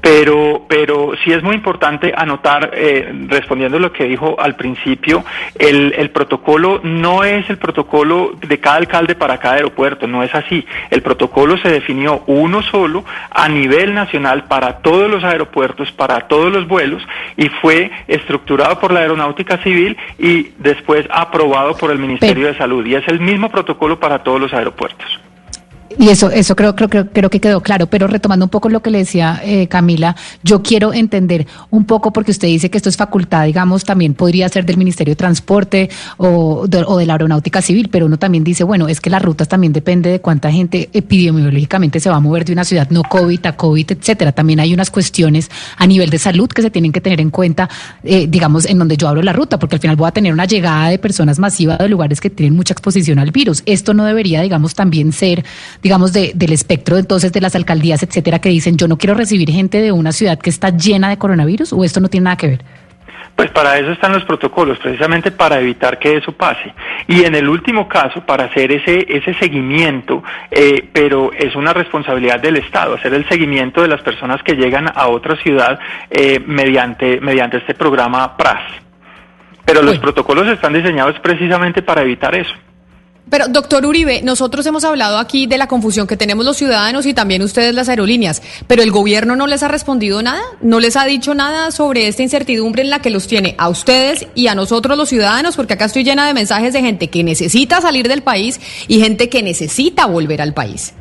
[0.00, 5.24] Pero, pero sí es muy importante anotar, eh, respondiendo a lo que dijo al principio,
[5.58, 10.34] el, el protocolo no es el protocolo de cada alcalde para cada aeropuerto, no es
[10.34, 10.64] así.
[10.90, 16.52] El protocolo se definió uno solo a nivel nacional para todos los aeropuertos, para todos
[16.52, 17.02] los vuelos,
[17.36, 22.84] y fue estructurado por la Aeronáutica Civil y después aprobado por el Ministerio de Salud.
[22.86, 25.20] Y es el mismo protocolo para todos los aeropuertos.
[25.98, 28.80] Y eso, eso creo, creo, creo, creo que quedó claro, pero retomando un poco lo
[28.80, 32.88] que le decía eh, Camila, yo quiero entender un poco, porque usted dice que esto
[32.88, 37.60] es facultad, digamos, también podría ser del Ministerio de Transporte o de, de la Aeronáutica
[37.62, 40.88] Civil, pero uno también dice, bueno, es que las rutas también depende de cuánta gente
[40.92, 44.30] epidemiológicamente se va a mover de una ciudad no COVID a COVID, etcétera.
[44.30, 47.68] También hay unas cuestiones a nivel de salud que se tienen que tener en cuenta,
[48.04, 50.44] eh, digamos, en donde yo abro la ruta, porque al final voy a tener una
[50.44, 53.64] llegada de personas masivas de lugares que tienen mucha exposición al virus.
[53.66, 55.44] Esto no debería, digamos, también ser
[55.88, 59.80] de, del espectro entonces de las alcaldías, etcétera, que dicen yo no quiero recibir gente
[59.80, 62.64] de una ciudad que está llena de coronavirus o esto no tiene nada que ver?
[63.34, 66.74] Pues para eso están los protocolos, precisamente para evitar que eso pase.
[67.06, 72.40] Y en el último caso, para hacer ese, ese seguimiento, eh, pero es una responsabilidad
[72.40, 75.78] del Estado, hacer el seguimiento de las personas que llegan a otra ciudad
[76.10, 78.62] eh, mediante, mediante este programa PRAS.
[79.64, 82.54] Pero los protocolos están diseñados precisamente para evitar eso.
[83.30, 87.12] Pero, doctor Uribe, nosotros hemos hablado aquí de la confusión que tenemos los ciudadanos y
[87.12, 91.04] también ustedes las aerolíneas, pero el gobierno no les ha respondido nada, no les ha
[91.04, 94.96] dicho nada sobre esta incertidumbre en la que los tiene a ustedes y a nosotros
[94.96, 98.60] los ciudadanos, porque acá estoy llena de mensajes de gente que necesita salir del país
[98.88, 100.94] y gente que necesita volver al país.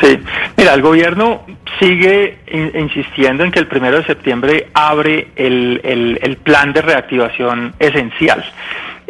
[0.00, 0.18] Sí,
[0.56, 1.42] mira, el gobierno
[1.80, 6.82] sigue in- insistiendo en que el primero de septiembre abre el, el- el plan de
[6.82, 8.44] reactivación esencial.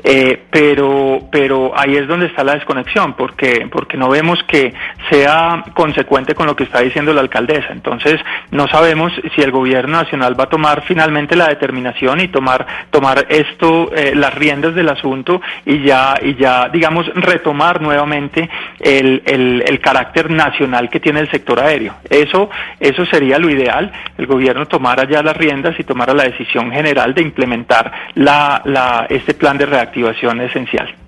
[0.04, 4.74] Eh, pero pero ahí es donde está la desconexión porque porque no vemos que
[5.10, 7.68] sea consecuente con lo que está diciendo la alcaldesa.
[7.70, 12.66] Entonces no sabemos si el gobierno nacional va a tomar finalmente la determinación y tomar
[12.90, 18.48] tomar esto eh, las riendas del asunto y ya y ya digamos retomar nuevamente
[18.80, 21.94] el, el, carácter nacional que tiene el sector aéreo.
[22.10, 26.70] Eso eso sería lo ideal el gobierno tomara ya las riendas y tomara la decisión
[26.70, 31.05] general de implementar la, la este plan de reactivación esencial.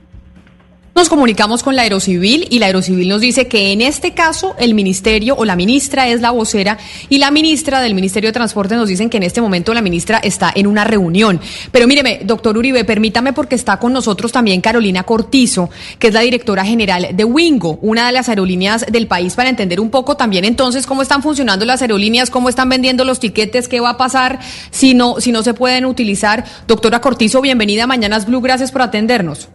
[0.95, 4.75] Nos comunicamos con la Aerocivil y la Aerocivil nos dice que en este caso el
[4.75, 6.77] ministerio o la ministra es la vocera
[7.09, 10.19] y la ministra del Ministerio de Transporte nos dicen que en este momento la ministra
[10.19, 11.41] está en una reunión.
[11.71, 15.71] Pero míreme, doctor Uribe, permítame porque está con nosotros también Carolina Cortizo,
[16.01, 19.79] que es la directora general de Wingo, una de las aerolíneas del país, para entender
[19.79, 23.79] un poco también entonces cómo están funcionando las aerolíneas, cómo están vendiendo los tiquetes, qué
[23.79, 24.41] va a pasar
[24.73, 26.45] si no, si no se pueden utilizar.
[26.67, 29.49] Doctora Cortizo, bienvenida a Mañanas Blue, gracias por atendernos.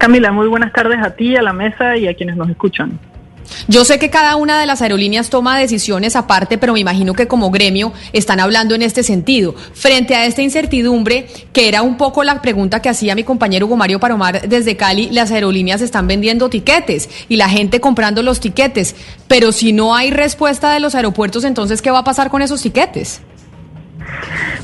[0.00, 2.98] Camila, muy buenas tardes a ti, a la mesa y a quienes nos escuchan.
[3.68, 7.28] Yo sé que cada una de las aerolíneas toma decisiones aparte, pero me imagino que
[7.28, 9.54] como gremio están hablando en este sentido.
[9.74, 13.76] Frente a esta incertidumbre, que era un poco la pregunta que hacía mi compañero Hugo
[13.76, 18.96] Mario Paromar desde Cali, las aerolíneas están vendiendo tiquetes y la gente comprando los tiquetes.
[19.28, 22.62] Pero si no hay respuesta de los aeropuertos, entonces, ¿qué va a pasar con esos
[22.62, 23.20] tiquetes?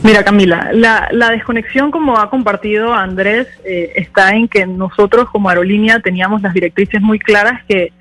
[0.03, 5.49] Mira, Camila, la, la desconexión, como ha compartido Andrés, eh, está en que nosotros como
[5.49, 7.93] aerolínea teníamos las directrices muy claras que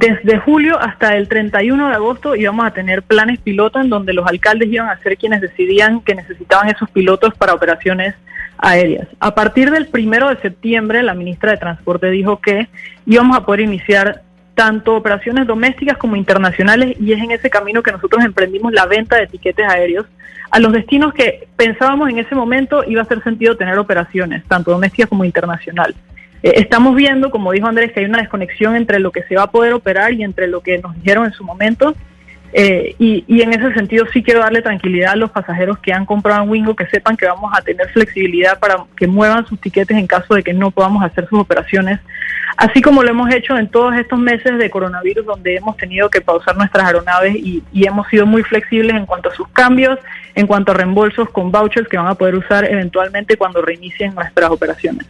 [0.00, 4.26] desde julio hasta el 31 de agosto íbamos a tener planes piloto en donde los
[4.26, 8.14] alcaldes iban a ser quienes decidían que necesitaban esos pilotos para operaciones
[8.56, 9.08] aéreas.
[9.20, 12.68] A partir del primero de septiembre, la ministra de Transporte dijo que
[13.06, 14.22] íbamos a poder iniciar
[14.60, 19.16] tanto operaciones domésticas como internacionales y es en ese camino que nosotros emprendimos la venta
[19.16, 20.04] de tiquetes aéreos
[20.50, 24.70] a los destinos que pensábamos en ese momento iba a hacer sentido tener operaciones, tanto
[24.70, 25.94] domésticas como internacional.
[26.42, 29.44] Eh, estamos viendo, como dijo Andrés, que hay una desconexión entre lo que se va
[29.44, 31.94] a poder operar y entre lo que nos dijeron en su momento.
[32.52, 36.04] Eh, y, y en ese sentido sí quiero darle tranquilidad a los pasajeros que han
[36.04, 39.96] comprado en Wingo, que sepan que vamos a tener flexibilidad para que muevan sus tiquetes
[39.96, 42.00] en caso de que no podamos hacer sus operaciones,
[42.56, 46.20] así como lo hemos hecho en todos estos meses de coronavirus donde hemos tenido que
[46.20, 49.98] pausar nuestras aeronaves y, y hemos sido muy flexibles en cuanto a sus cambios,
[50.34, 54.50] en cuanto a reembolsos con vouchers que van a poder usar eventualmente cuando reinicien nuestras
[54.50, 55.06] operaciones.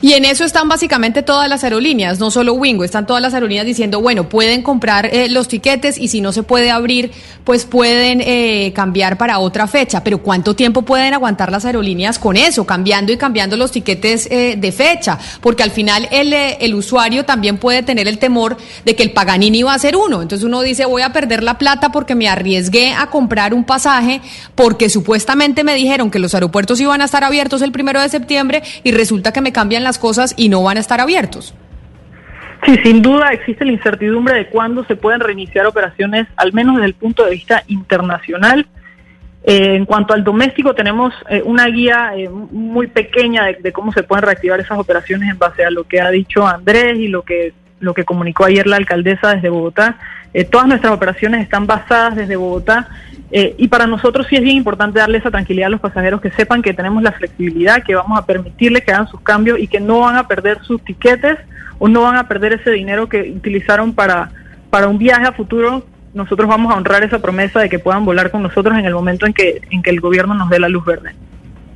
[0.00, 3.66] Y en eso están básicamente todas las aerolíneas, no solo Wingo, están todas las aerolíneas
[3.66, 7.10] diciendo, bueno, pueden comprar eh, los tiquetes y si no se puede abrir,
[7.44, 10.02] pues pueden eh, cambiar para otra fecha.
[10.02, 14.56] Pero ¿cuánto tiempo pueden aguantar las aerolíneas con eso, cambiando y cambiando los tiquetes eh,
[14.58, 15.18] de fecha?
[15.40, 19.12] Porque al final el, eh, el usuario también puede tener el temor de que el
[19.12, 20.22] Paganini va a ser uno.
[20.22, 24.20] Entonces uno dice, voy a perder la plata porque me arriesgué a comprar un pasaje
[24.54, 28.62] porque supuestamente me dijeron que los aeropuertos iban a estar abiertos el primero de septiembre
[28.82, 31.54] y resulta que me las cosas y no van a estar abiertos.
[32.64, 36.86] Sí, sin duda existe la incertidumbre de cuándo se pueden reiniciar operaciones, al menos desde
[36.86, 38.66] el punto de vista internacional.
[39.46, 43.92] Eh, en cuanto al doméstico, tenemos eh, una guía eh, muy pequeña de, de, cómo
[43.92, 47.22] se pueden reactivar esas operaciones en base a lo que ha dicho Andrés y lo
[47.22, 49.98] que, lo que comunicó ayer la alcaldesa desde Bogotá.
[50.50, 52.88] todas nuestras operaciones están basadas desde Bogotá
[53.58, 56.62] y para nosotros sí es bien importante darle esa tranquilidad a los pasajeros que sepan
[56.62, 60.00] que tenemos la flexibilidad, que vamos a permitirles que hagan sus cambios y que no
[60.00, 61.38] van a perder sus tiquetes
[61.78, 64.30] o no van a perder ese dinero que utilizaron para,
[64.70, 68.30] para un viaje a futuro nosotros vamos a honrar esa promesa de que puedan volar
[68.30, 70.84] con nosotros en el momento en que, en que el gobierno nos dé la luz
[70.84, 71.10] verde.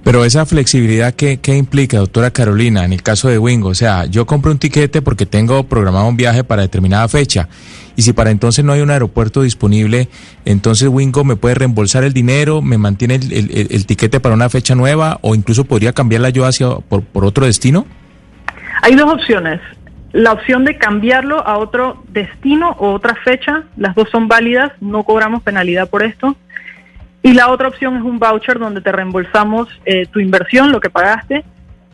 [0.05, 3.69] Pero esa flexibilidad, ¿qué, ¿qué, implica, doctora Carolina, en el caso de Wingo?
[3.71, 7.49] O sea, yo compro un tiquete porque tengo programado un viaje para determinada fecha.
[7.99, 10.09] Y si para entonces no hay un aeropuerto disponible,
[10.45, 14.49] entonces Wingo me puede reembolsar el dinero, me mantiene el, el, el tiquete para una
[14.49, 17.87] fecha nueva o incluso podría cambiarla yo hacia por, por otro destino.
[18.83, 19.61] Hay dos opciones
[20.13, 25.03] la opción de cambiarlo a otro destino o otra fecha, las dos son válidas, no
[25.03, 26.37] cobramos penalidad por esto.
[27.23, 30.89] Y la otra opción es un voucher donde te reembolsamos eh, tu inversión, lo que
[30.89, 31.45] pagaste,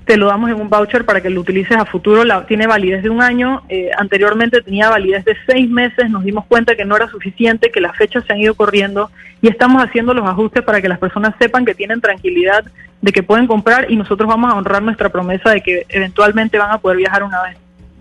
[0.04, 3.02] te lo damos en un voucher para que lo utilices a futuro, la, tiene validez
[3.02, 6.94] de un año, eh, anteriormente tenía validez de seis meses, nos dimos cuenta que no
[6.96, 10.82] era suficiente, que las fechas se han ido corriendo y estamos haciendo los ajustes para
[10.82, 12.64] que las personas sepan que tienen tranquilidad
[13.00, 16.70] de que pueden comprar y nosotros vamos a honrar nuestra promesa de que eventualmente van
[16.72, 17.56] a poder viajar una vez.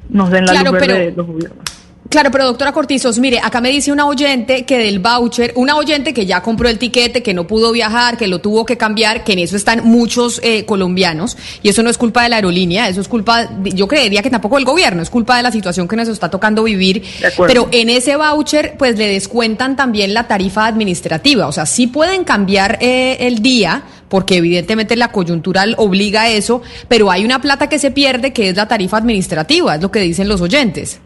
[0.10, 1.64] nos den la Claro, luz verde pero- los gobiernos.
[2.10, 6.14] Claro, pero doctora Cortizos, mire, acá me dice una oyente que del voucher, una oyente
[6.14, 9.34] que ya compró el tiquete, que no pudo viajar, que lo tuvo que cambiar, que
[9.34, 13.02] en eso están muchos eh, colombianos, y eso no es culpa de la aerolínea, eso
[13.02, 15.96] es culpa, de- yo creería que tampoco del gobierno, es culpa de la situación que
[15.96, 17.04] nos está tocando vivir.
[17.48, 22.26] Pero en ese voucher, pues le descuentan también la tarifa administrativa, o sea, sí pueden
[22.26, 27.70] cambiar eh, el día, porque evidentemente la coyuntural obliga a eso, pero hay una plata
[27.70, 31.00] que se pierde que es la tarifa administrativa, es lo que dicen los oyentes.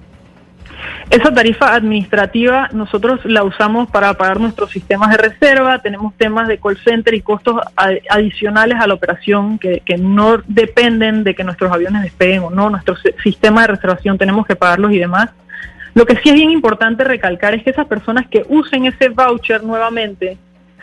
[1.10, 6.58] Esa tarifa administrativa nosotros la usamos para pagar nuestros sistemas de reserva, tenemos temas de
[6.58, 7.62] call center y costos
[8.10, 12.70] adicionales a la operación que, que no dependen de que nuestros aviones despeguen o no,
[12.70, 15.30] nuestro si- sistema de reservación tenemos que pagarlos y demás.
[15.93, 19.64] Lo que sí es bien importante recalcar es que esas personas que usen ese voucher
[19.64, 20.38] nuevamente,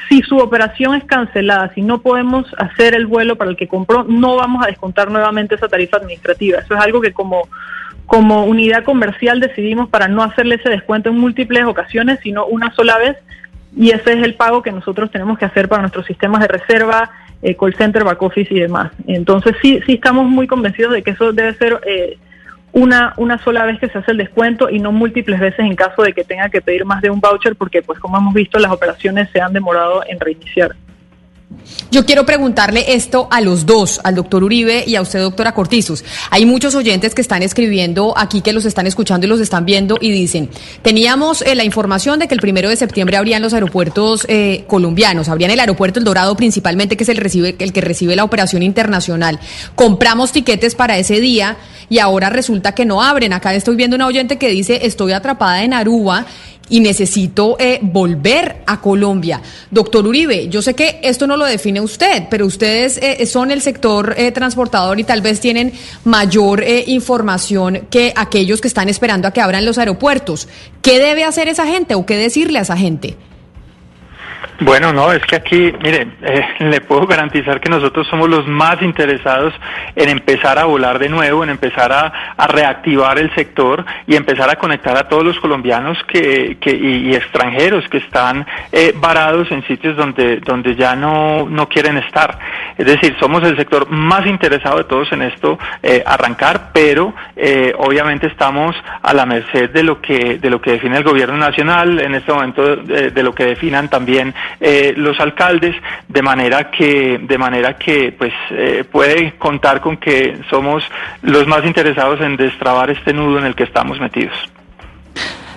[0.08, 4.04] si su operación es cancelada, si no podemos hacer el vuelo para el que compró,
[4.04, 6.60] no vamos a descontar nuevamente esa tarifa administrativa.
[6.60, 7.46] Eso es algo que como
[8.06, 12.98] como unidad comercial decidimos para no hacerle ese descuento en múltiples ocasiones, sino una sola
[12.98, 13.16] vez,
[13.76, 17.10] y ese es el pago que nosotros tenemos que hacer para nuestros sistemas de reserva,
[17.42, 18.92] eh, call center, back office y demás.
[19.06, 22.18] Entonces sí, sí estamos muy convencidos de que eso debe ser eh,
[22.72, 26.02] una, una sola vez que se hace el descuento y no múltiples veces en caso
[26.02, 28.72] de que tenga que pedir más de un voucher, porque pues como hemos visto las
[28.72, 30.74] operaciones se han demorado en reiniciar.
[31.90, 36.04] Yo quiero preguntarle esto a los dos, al doctor Uribe y a usted, doctora Cortizos.
[36.30, 39.98] Hay muchos oyentes que están escribiendo aquí, que los están escuchando y los están viendo
[40.00, 40.50] y dicen,
[40.82, 45.28] teníamos eh, la información de que el primero de septiembre habrían los aeropuertos eh, colombianos,
[45.28, 48.62] habrían el aeropuerto El Dorado principalmente, que es el, recibe, el que recibe la operación
[48.62, 49.38] internacional.
[49.74, 51.56] Compramos tiquetes para ese día
[51.88, 53.32] y ahora resulta que no abren.
[53.32, 56.26] Acá estoy viendo una oyente que dice, estoy atrapada en Aruba
[56.68, 59.40] y necesito eh, volver a Colombia.
[59.70, 63.60] Doctor Uribe, yo sé que esto no lo define usted, pero ustedes eh, son el
[63.60, 65.72] sector eh, transportador y tal vez tienen
[66.04, 70.48] mayor eh, información que aquellos que están esperando a que abran los aeropuertos.
[70.82, 73.16] ¿Qué debe hacer esa gente o qué decirle a esa gente?
[74.60, 78.80] Bueno, no, es que aquí, mire, eh, le puedo garantizar que nosotros somos los más
[78.82, 79.52] interesados
[79.96, 82.12] en empezar a volar de nuevo, en empezar a,
[82.46, 87.88] reactivar el sector y empezar a conectar a todos los colombianos que, que, y, extranjeros
[87.88, 92.38] que están eh, varados en sitios donde, donde ya no, no quieren estar.
[92.76, 97.72] Es decir, somos el sector más interesado de todos en esto eh, arrancar, pero eh,
[97.78, 102.00] obviamente estamos a la merced de lo que de lo que define el gobierno nacional
[102.00, 105.74] en este momento de, de lo que definan también eh, los alcaldes
[106.08, 110.84] de manera que de manera que pues eh, puede contar con que somos
[111.22, 114.34] los más interesados en destrabar este nudo en el que estamos metidos.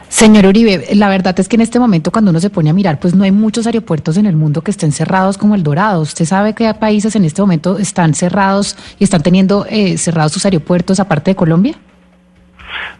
[0.10, 3.00] Señor Uribe, la verdad es que en este momento cuando uno se pone a mirar,
[3.00, 6.02] pues no hay muchos aeropuertos en el mundo que estén cerrados como el Dorado.
[6.02, 10.46] ¿Usted sabe qué países en este momento están cerrados y están teniendo eh, cerrados sus
[10.46, 11.76] aeropuertos aparte de Colombia?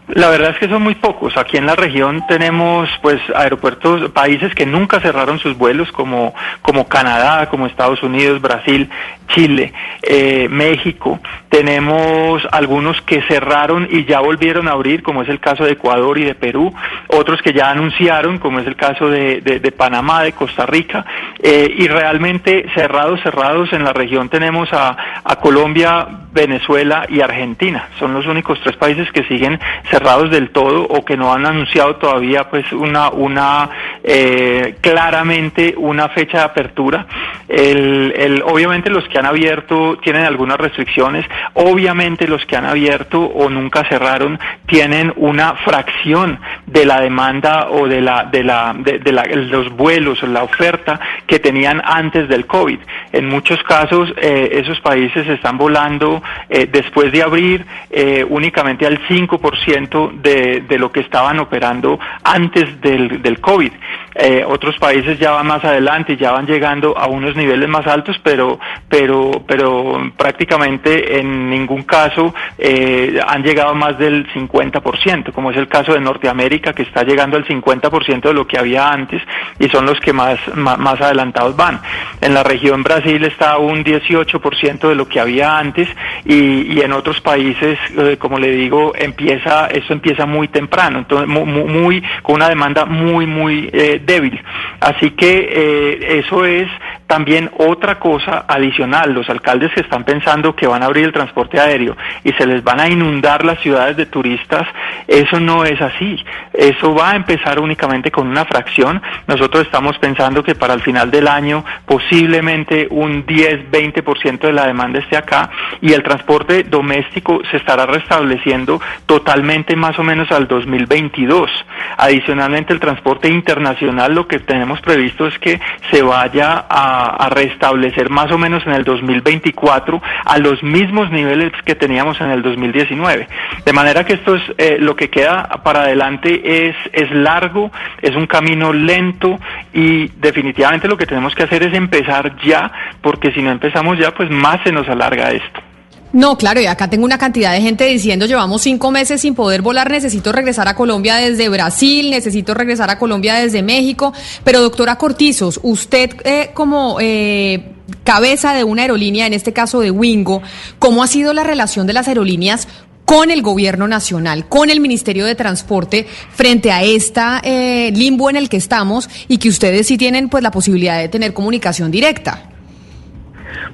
[0.08, 1.36] La verdad es que son muy pocos.
[1.36, 6.88] Aquí en la región tenemos pues aeropuertos, países que nunca cerraron sus vuelos como, como
[6.88, 8.88] Canadá, como Estados Unidos, Brasil,
[9.28, 9.72] Chile,
[10.02, 11.20] eh, México.
[11.48, 16.18] Tenemos algunos que cerraron y ya volvieron a abrir, como es el caso de Ecuador
[16.18, 16.74] y de Perú.
[17.08, 21.04] Otros que ya anunciaron, como es el caso de, de, Panamá, de Costa Rica.
[21.42, 27.88] Eh, y realmente cerrados, cerrados en la región tenemos a, a Colombia, Venezuela y Argentina.
[27.98, 29.58] Son los únicos tres países que siguen
[29.90, 33.70] cerrados del todo o que no han anunciado todavía pues una una
[34.02, 37.06] eh, claramente una fecha de apertura
[37.48, 43.48] el, obviamente los que han abierto tienen algunas restricciones obviamente los que han abierto o
[43.48, 49.12] nunca cerraron tienen una fracción de la demanda o de la de la de, de
[49.12, 52.78] la, los vuelos o la oferta que tenían antes del covid
[53.12, 59.00] en muchos casos eh, esos países están volando eh, después de abrir eh, únicamente al
[59.06, 63.72] 5% de, de lo que estaban operando antes del, del COVID.
[64.20, 68.18] Eh, otros países ya van más adelante, ya van llegando a unos niveles más altos,
[68.20, 68.58] pero,
[68.88, 75.68] pero, pero prácticamente en ningún caso eh, han llegado más del 50%, como es el
[75.68, 79.22] caso de Norteamérica, que está llegando al 50% de lo que había antes
[79.60, 81.80] y son los que más, más, adelantados van.
[82.20, 85.88] En la región Brasil está un 18% de lo que había antes
[86.24, 91.28] y, y en otros países, eh, como le digo, empieza, eso empieza muy temprano, entonces
[91.28, 94.40] muy, muy con una demanda muy, muy eh, débil.
[94.80, 96.68] Así que eh, eso es
[97.08, 99.12] también otra cosa adicional.
[99.12, 102.62] Los alcaldes que están pensando que van a abrir el transporte aéreo y se les
[102.62, 104.68] van a inundar las ciudades de turistas,
[105.08, 106.22] eso no es así.
[106.52, 109.02] Eso va a empezar únicamente con una fracción.
[109.26, 114.98] Nosotros estamos pensando que para el final del año posiblemente un 10-20% de la demanda
[114.98, 115.50] esté acá
[115.80, 121.50] y el transporte doméstico se estará restableciendo totalmente más o menos al 2022.
[121.96, 125.58] Adicionalmente el transporte internacional lo que tenemos previsto es que
[125.90, 126.97] se vaya a,
[127.30, 132.42] restablecer más o menos en el 2024 a los mismos niveles que teníamos en el
[132.42, 133.28] 2019.
[133.64, 137.70] De manera que esto es eh, lo que queda para adelante es, es largo,
[138.02, 139.38] es un camino lento
[139.72, 142.70] y definitivamente lo que tenemos que hacer es empezar ya,
[143.00, 145.67] porque si no empezamos ya, pues más se nos alarga esto.
[146.12, 149.60] No, claro, y acá tengo una cantidad de gente diciendo, llevamos cinco meses sin poder
[149.60, 154.14] volar, necesito regresar a Colombia desde Brasil, necesito regresar a Colombia desde México.
[154.42, 157.72] Pero doctora Cortizos, usted eh, como eh,
[158.04, 160.40] cabeza de una aerolínea, en este caso de Wingo,
[160.78, 162.68] ¿cómo ha sido la relación de las aerolíneas
[163.04, 168.36] con el gobierno nacional, con el Ministerio de Transporte frente a esta eh, limbo en
[168.36, 172.50] el que estamos y que ustedes sí tienen pues la posibilidad de tener comunicación directa?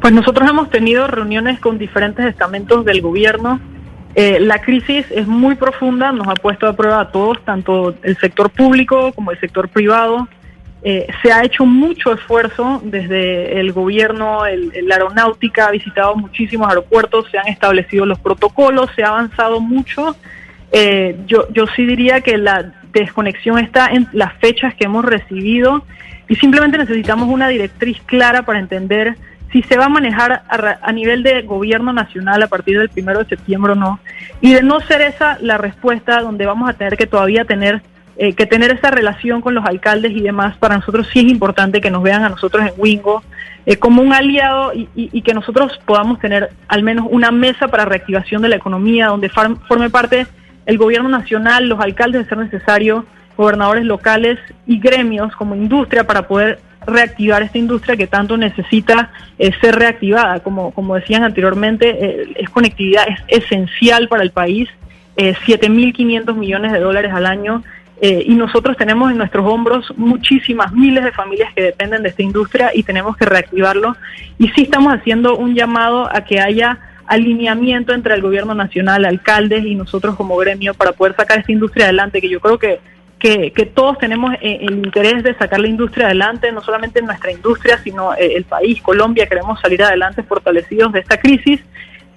[0.01, 3.61] Pues nosotros hemos tenido reuniones con diferentes estamentos del gobierno.
[4.15, 8.17] Eh, la crisis es muy profunda, nos ha puesto a prueba a todos, tanto el
[8.19, 10.29] sector público como el sector privado.
[10.87, 17.27] Eh, se ha hecho mucho esfuerzo desde el gobierno, la aeronáutica ha visitado muchísimos aeropuertos,
[17.31, 20.15] se han establecido los protocolos, se ha avanzado mucho.
[20.71, 25.85] Eh, yo, yo sí diría que la desconexión está en las fechas que hemos recibido
[26.29, 29.17] y simplemente necesitamos una directriz clara para entender
[29.55, 33.27] si se va a manejar a, nivel de gobierno nacional a partir del primero de
[33.27, 34.01] septiembre o no.
[34.41, 37.81] Y de no ser esa la respuesta donde vamos a tener que todavía tener
[38.17, 41.81] eh, que tener esa relación con los alcaldes y demás, para nosotros sí es importante
[41.81, 43.23] que nos vean a nosotros en Wingo
[43.65, 48.43] eh, como un aliado y, que nosotros podamos tener al menos una mesa para reactivación
[48.43, 50.27] de la economía, donde forme parte
[50.67, 56.27] el gobierno nacional, los alcaldes de ser necesario, gobernadores locales y gremios como industria para
[56.27, 60.41] poder reactivar esta industria que tanto necesita eh, ser reactivada.
[60.41, 64.69] Como, como decían anteriormente, eh, es conectividad es esencial para el país,
[65.17, 67.63] eh, 7.500 millones de dólares al año.
[68.01, 72.23] Eh, y nosotros tenemos en nuestros hombros muchísimas miles de familias que dependen de esta
[72.23, 73.97] industria y tenemos que reactivarlo.
[74.39, 79.65] Y sí estamos haciendo un llamado a que haya alineamiento entre el gobierno nacional, alcaldes
[79.65, 82.81] y nosotros como gremio para poder sacar esta industria adelante, que yo creo que
[83.25, 87.33] que, todos tenemos eh, el interés de sacar la industria adelante, no solamente en nuestra
[87.33, 91.61] industria, sino eh, el país, Colombia, queremos salir adelante fortalecidos de esta crisis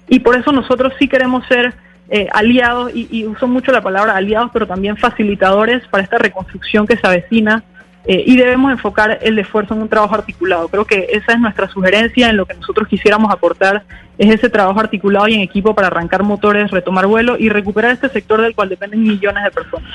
[0.06, 1.72] y por eso nosotros sí queremos ser
[2.10, 6.96] eh, aliados, y, uso mucho la palabra aliados, pero también facilitadores para esta reconstrucción que
[6.98, 7.64] se avecina
[8.10, 10.68] y debemos enfocar el esfuerzo en un trabajo articulado.
[10.68, 13.82] Creo que esa es nuestra sugerencia en lo que nosotros quisiéramos aportar,
[14.16, 18.08] es ese trabajo articulado y en equipo para arrancar motores, retomar vuelo y recuperar este
[18.08, 19.90] sector del cual dependen millones de personas.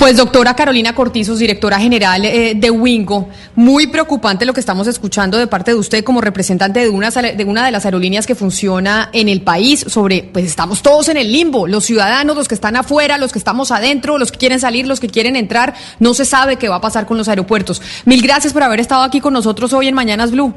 [0.00, 5.36] Pues doctora Carolina Cortizos, directora general eh, de Wingo, muy preocupante lo que estamos escuchando
[5.36, 9.10] de parte de usted como representante de una, de una de las aerolíneas que funciona
[9.12, 12.76] en el país sobre, pues estamos todos en el limbo, los ciudadanos, los que están
[12.76, 16.24] afuera, los que estamos adentro, los que quieren salir, los que quieren entrar, no se
[16.24, 17.82] sabe qué va a pasar con los aeropuertos.
[18.06, 20.54] Mil gracias por haber estado aquí con nosotros hoy en Mañanas Blue.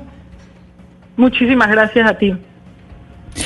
[1.17, 2.33] Muchísimas gracias a ti.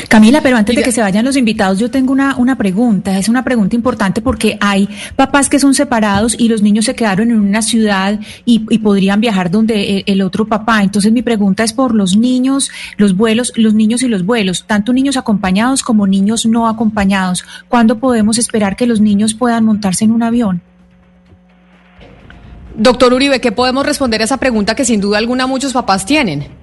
[0.09, 3.17] Camila, pero antes de que se vayan los invitados, yo tengo una, una pregunta.
[3.17, 7.31] Es una pregunta importante porque hay papás que son separados y los niños se quedaron
[7.31, 10.83] en una ciudad y, podrían viajar donde el, otro papá.
[10.83, 14.93] Entonces mi pregunta es por los niños, los vuelos, los niños y los vuelos, tanto
[14.93, 17.43] niños acompañados como niños no acompañados.
[17.67, 20.61] ¿Cuándo podemos esperar que los niños puedan montarse en un avión?
[22.75, 26.56] Doctor Uribe, ¿qué podemos responder a esa pregunta que sin duda alguna muchos papás tienen?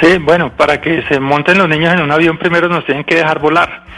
[0.00, 3.16] Sí, bueno, para que se monten los niños en un avión primero nos tienen que
[3.16, 3.88] dejar volar.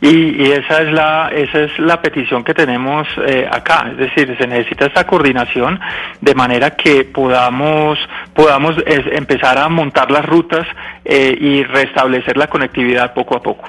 [0.00, 4.46] Y, esa es la esa es la petición que tenemos eh, acá es decir se
[4.46, 5.80] necesita esta coordinación
[6.20, 7.98] de manera que podamos
[8.34, 10.66] podamos empezar a montar las rutas
[11.02, 13.64] eh, y restablecer la conectividad poco a poco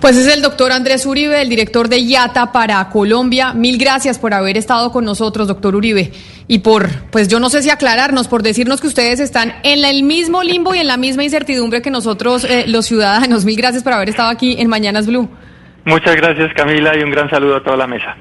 [0.00, 3.52] pues es el doctor Andrés Uribe, el director de IATA para Colombia.
[3.52, 6.10] Mil gracias por haber estado con nosotros, doctor Uribe.
[6.50, 10.02] Y por, pues yo no sé si aclararnos, por decirnos que ustedes están en el
[10.02, 13.44] mismo limbo y en la misma incertidumbre que nosotros, eh, los ciudadanos.
[13.44, 15.28] Mil gracias por haber estado aquí en Mañanas Blue.
[15.84, 18.16] Muchas gracias, Camila, y un gran saludo a toda la mesa.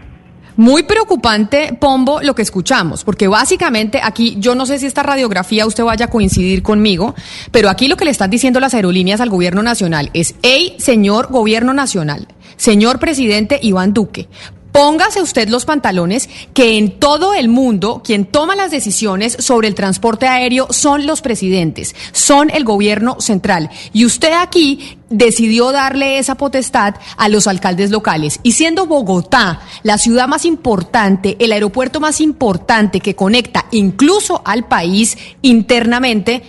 [0.58, 5.66] Muy preocupante, Pombo, lo que escuchamos, porque básicamente aquí, yo no sé si esta radiografía
[5.66, 7.16] usted vaya a coincidir conmigo,
[7.52, 11.32] pero aquí lo que le están diciendo las aerolíneas al gobierno nacional es, hey, señor
[11.32, 12.28] gobierno nacional,
[12.58, 14.28] señor presidente Iván Duque,
[14.72, 19.76] Póngase usted los pantalones que en todo el mundo quien toma las decisiones sobre el
[19.76, 23.70] transporte aéreo son los presidentes, son el gobierno central.
[23.94, 28.40] Y usted aquí decidió darle esa potestad a los alcaldes locales.
[28.44, 34.68] Y siendo Bogotá la ciudad más importante, el aeropuerto más importante que conecta incluso al
[34.68, 36.44] país internamente,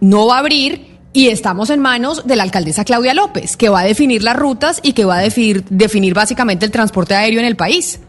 [0.00, 3.80] no va a abrir y estamos en manos de la alcaldesa Claudia López, que va
[3.80, 7.56] a definir las rutas y que va a definir, básicamente el transporte aéreo en el
[7.56, 8.00] país.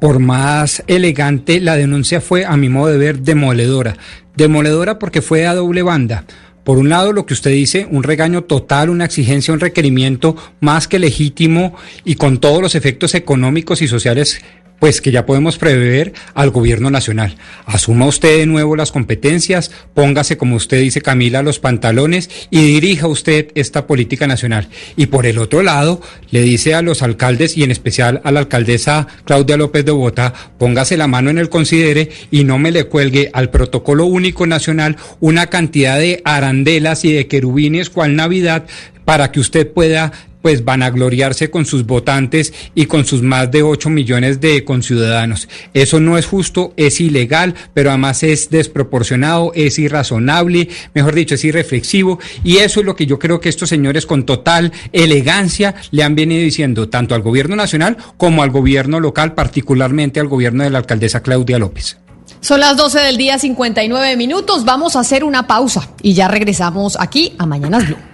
[0.00, 3.96] Por más elegante, la denuncia fue, a mi modo de ver, demoledora.
[4.34, 6.24] Demoledora porque fue a doble banda.
[6.64, 10.88] Por un lado, lo que usted dice, un regaño total, una exigencia, un requerimiento más
[10.88, 11.74] que legítimo
[12.04, 14.40] y con todos los efectos económicos y sociales
[14.80, 17.36] pues que ya podemos prever al gobierno nacional.
[17.66, 23.06] Asuma usted de nuevo las competencias, póngase, como usted dice, Camila, los pantalones y dirija
[23.06, 24.68] usted esta política nacional.
[24.96, 26.00] Y por el otro lado,
[26.30, 30.32] le dice a los alcaldes y en especial a la alcaldesa Claudia López de Bogotá,
[30.58, 34.96] póngase la mano en el considere y no me le cuelgue al protocolo único nacional
[35.20, 38.64] una cantidad de arandelas y de querubines cual Navidad
[39.04, 40.12] para que usted pueda
[40.42, 44.64] pues van a gloriarse con sus votantes y con sus más de 8 millones de
[44.64, 45.48] conciudadanos.
[45.74, 51.44] Eso no es justo, es ilegal, pero además es desproporcionado, es irrazonable, mejor dicho, es
[51.44, 56.02] irreflexivo y eso es lo que yo creo que estos señores con total elegancia le
[56.02, 60.70] han venido diciendo tanto al gobierno nacional como al gobierno local, particularmente al gobierno de
[60.70, 61.98] la alcaldesa Claudia López.
[62.40, 66.96] Son las 12 del día 59 minutos, vamos a hacer una pausa y ya regresamos
[66.98, 68.09] aquí a Mañanas Blue.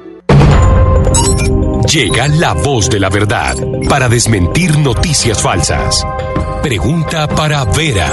[1.93, 3.57] Llega la voz de la verdad
[3.89, 6.07] para desmentir noticias falsas.
[6.63, 8.09] Pregunta para Vera.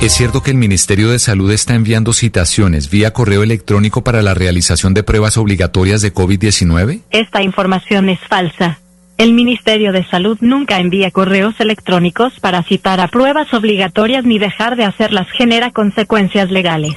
[0.00, 4.32] ¿Es cierto que el Ministerio de Salud está enviando citaciones vía correo electrónico para la
[4.32, 7.02] realización de pruebas obligatorias de COVID-19?
[7.10, 8.78] Esta información es falsa.
[9.18, 14.76] El Ministerio de Salud nunca envía correos electrónicos para citar a pruebas obligatorias ni dejar
[14.76, 16.94] de hacerlas genera consecuencias legales.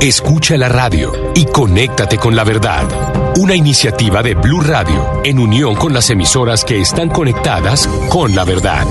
[0.00, 2.88] Escucha la radio y conéctate con la verdad.
[3.36, 8.44] Una iniciativa de Blue Radio en unión con las emisoras que están conectadas con la
[8.44, 8.86] verdad.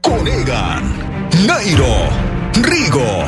[0.00, 0.94] Conegan,
[1.48, 1.96] Nairo,
[2.62, 3.24] Rigo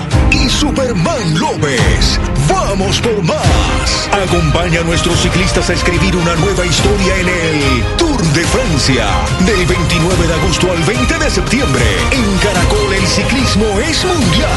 [0.49, 2.19] y Superman López.
[2.49, 4.09] ¡Vamos por más!
[4.13, 9.07] Acompaña a nuestros ciclistas a escribir una nueva historia en el Tour de Francia.
[9.45, 11.85] Del 29 de agosto al 20 de septiembre.
[12.11, 14.51] En Caracol el ciclismo es mundial.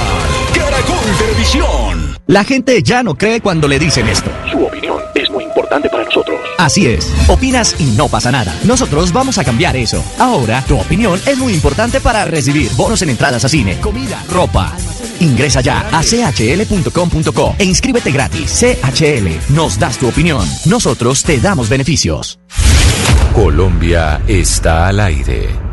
[0.54, 2.18] Caracol Televisión.
[2.28, 4.30] La gente ya no cree cuando le dicen esto.
[4.52, 6.40] Su opinión es muy importante para nosotros.
[6.58, 8.56] Así es, opinas y no pasa nada.
[8.64, 10.04] Nosotros vamos a cambiar eso.
[10.20, 14.76] Ahora, tu opinión es muy importante para recibir bonos en entradas a cine, comida, ropa.
[15.22, 18.60] Ingresa ya a chl.com.co e inscríbete gratis.
[18.60, 20.46] CHL, nos das tu opinión.
[20.66, 22.40] Nosotros te damos beneficios.
[23.34, 25.72] Colombia está al aire.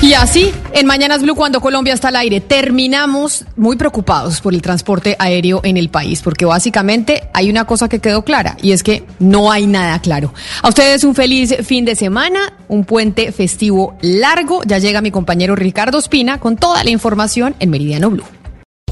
[0.00, 4.62] Y así, en Mañanas Blue, cuando Colombia está al aire, terminamos muy preocupados por el
[4.62, 8.84] transporte aéreo en el país, porque básicamente hay una cosa que quedó clara, y es
[8.84, 10.32] que no hay nada claro.
[10.62, 14.62] A ustedes un feliz fin de semana, un puente festivo largo.
[14.64, 18.37] Ya llega mi compañero Ricardo Espina con toda la información en Meridiano Blue.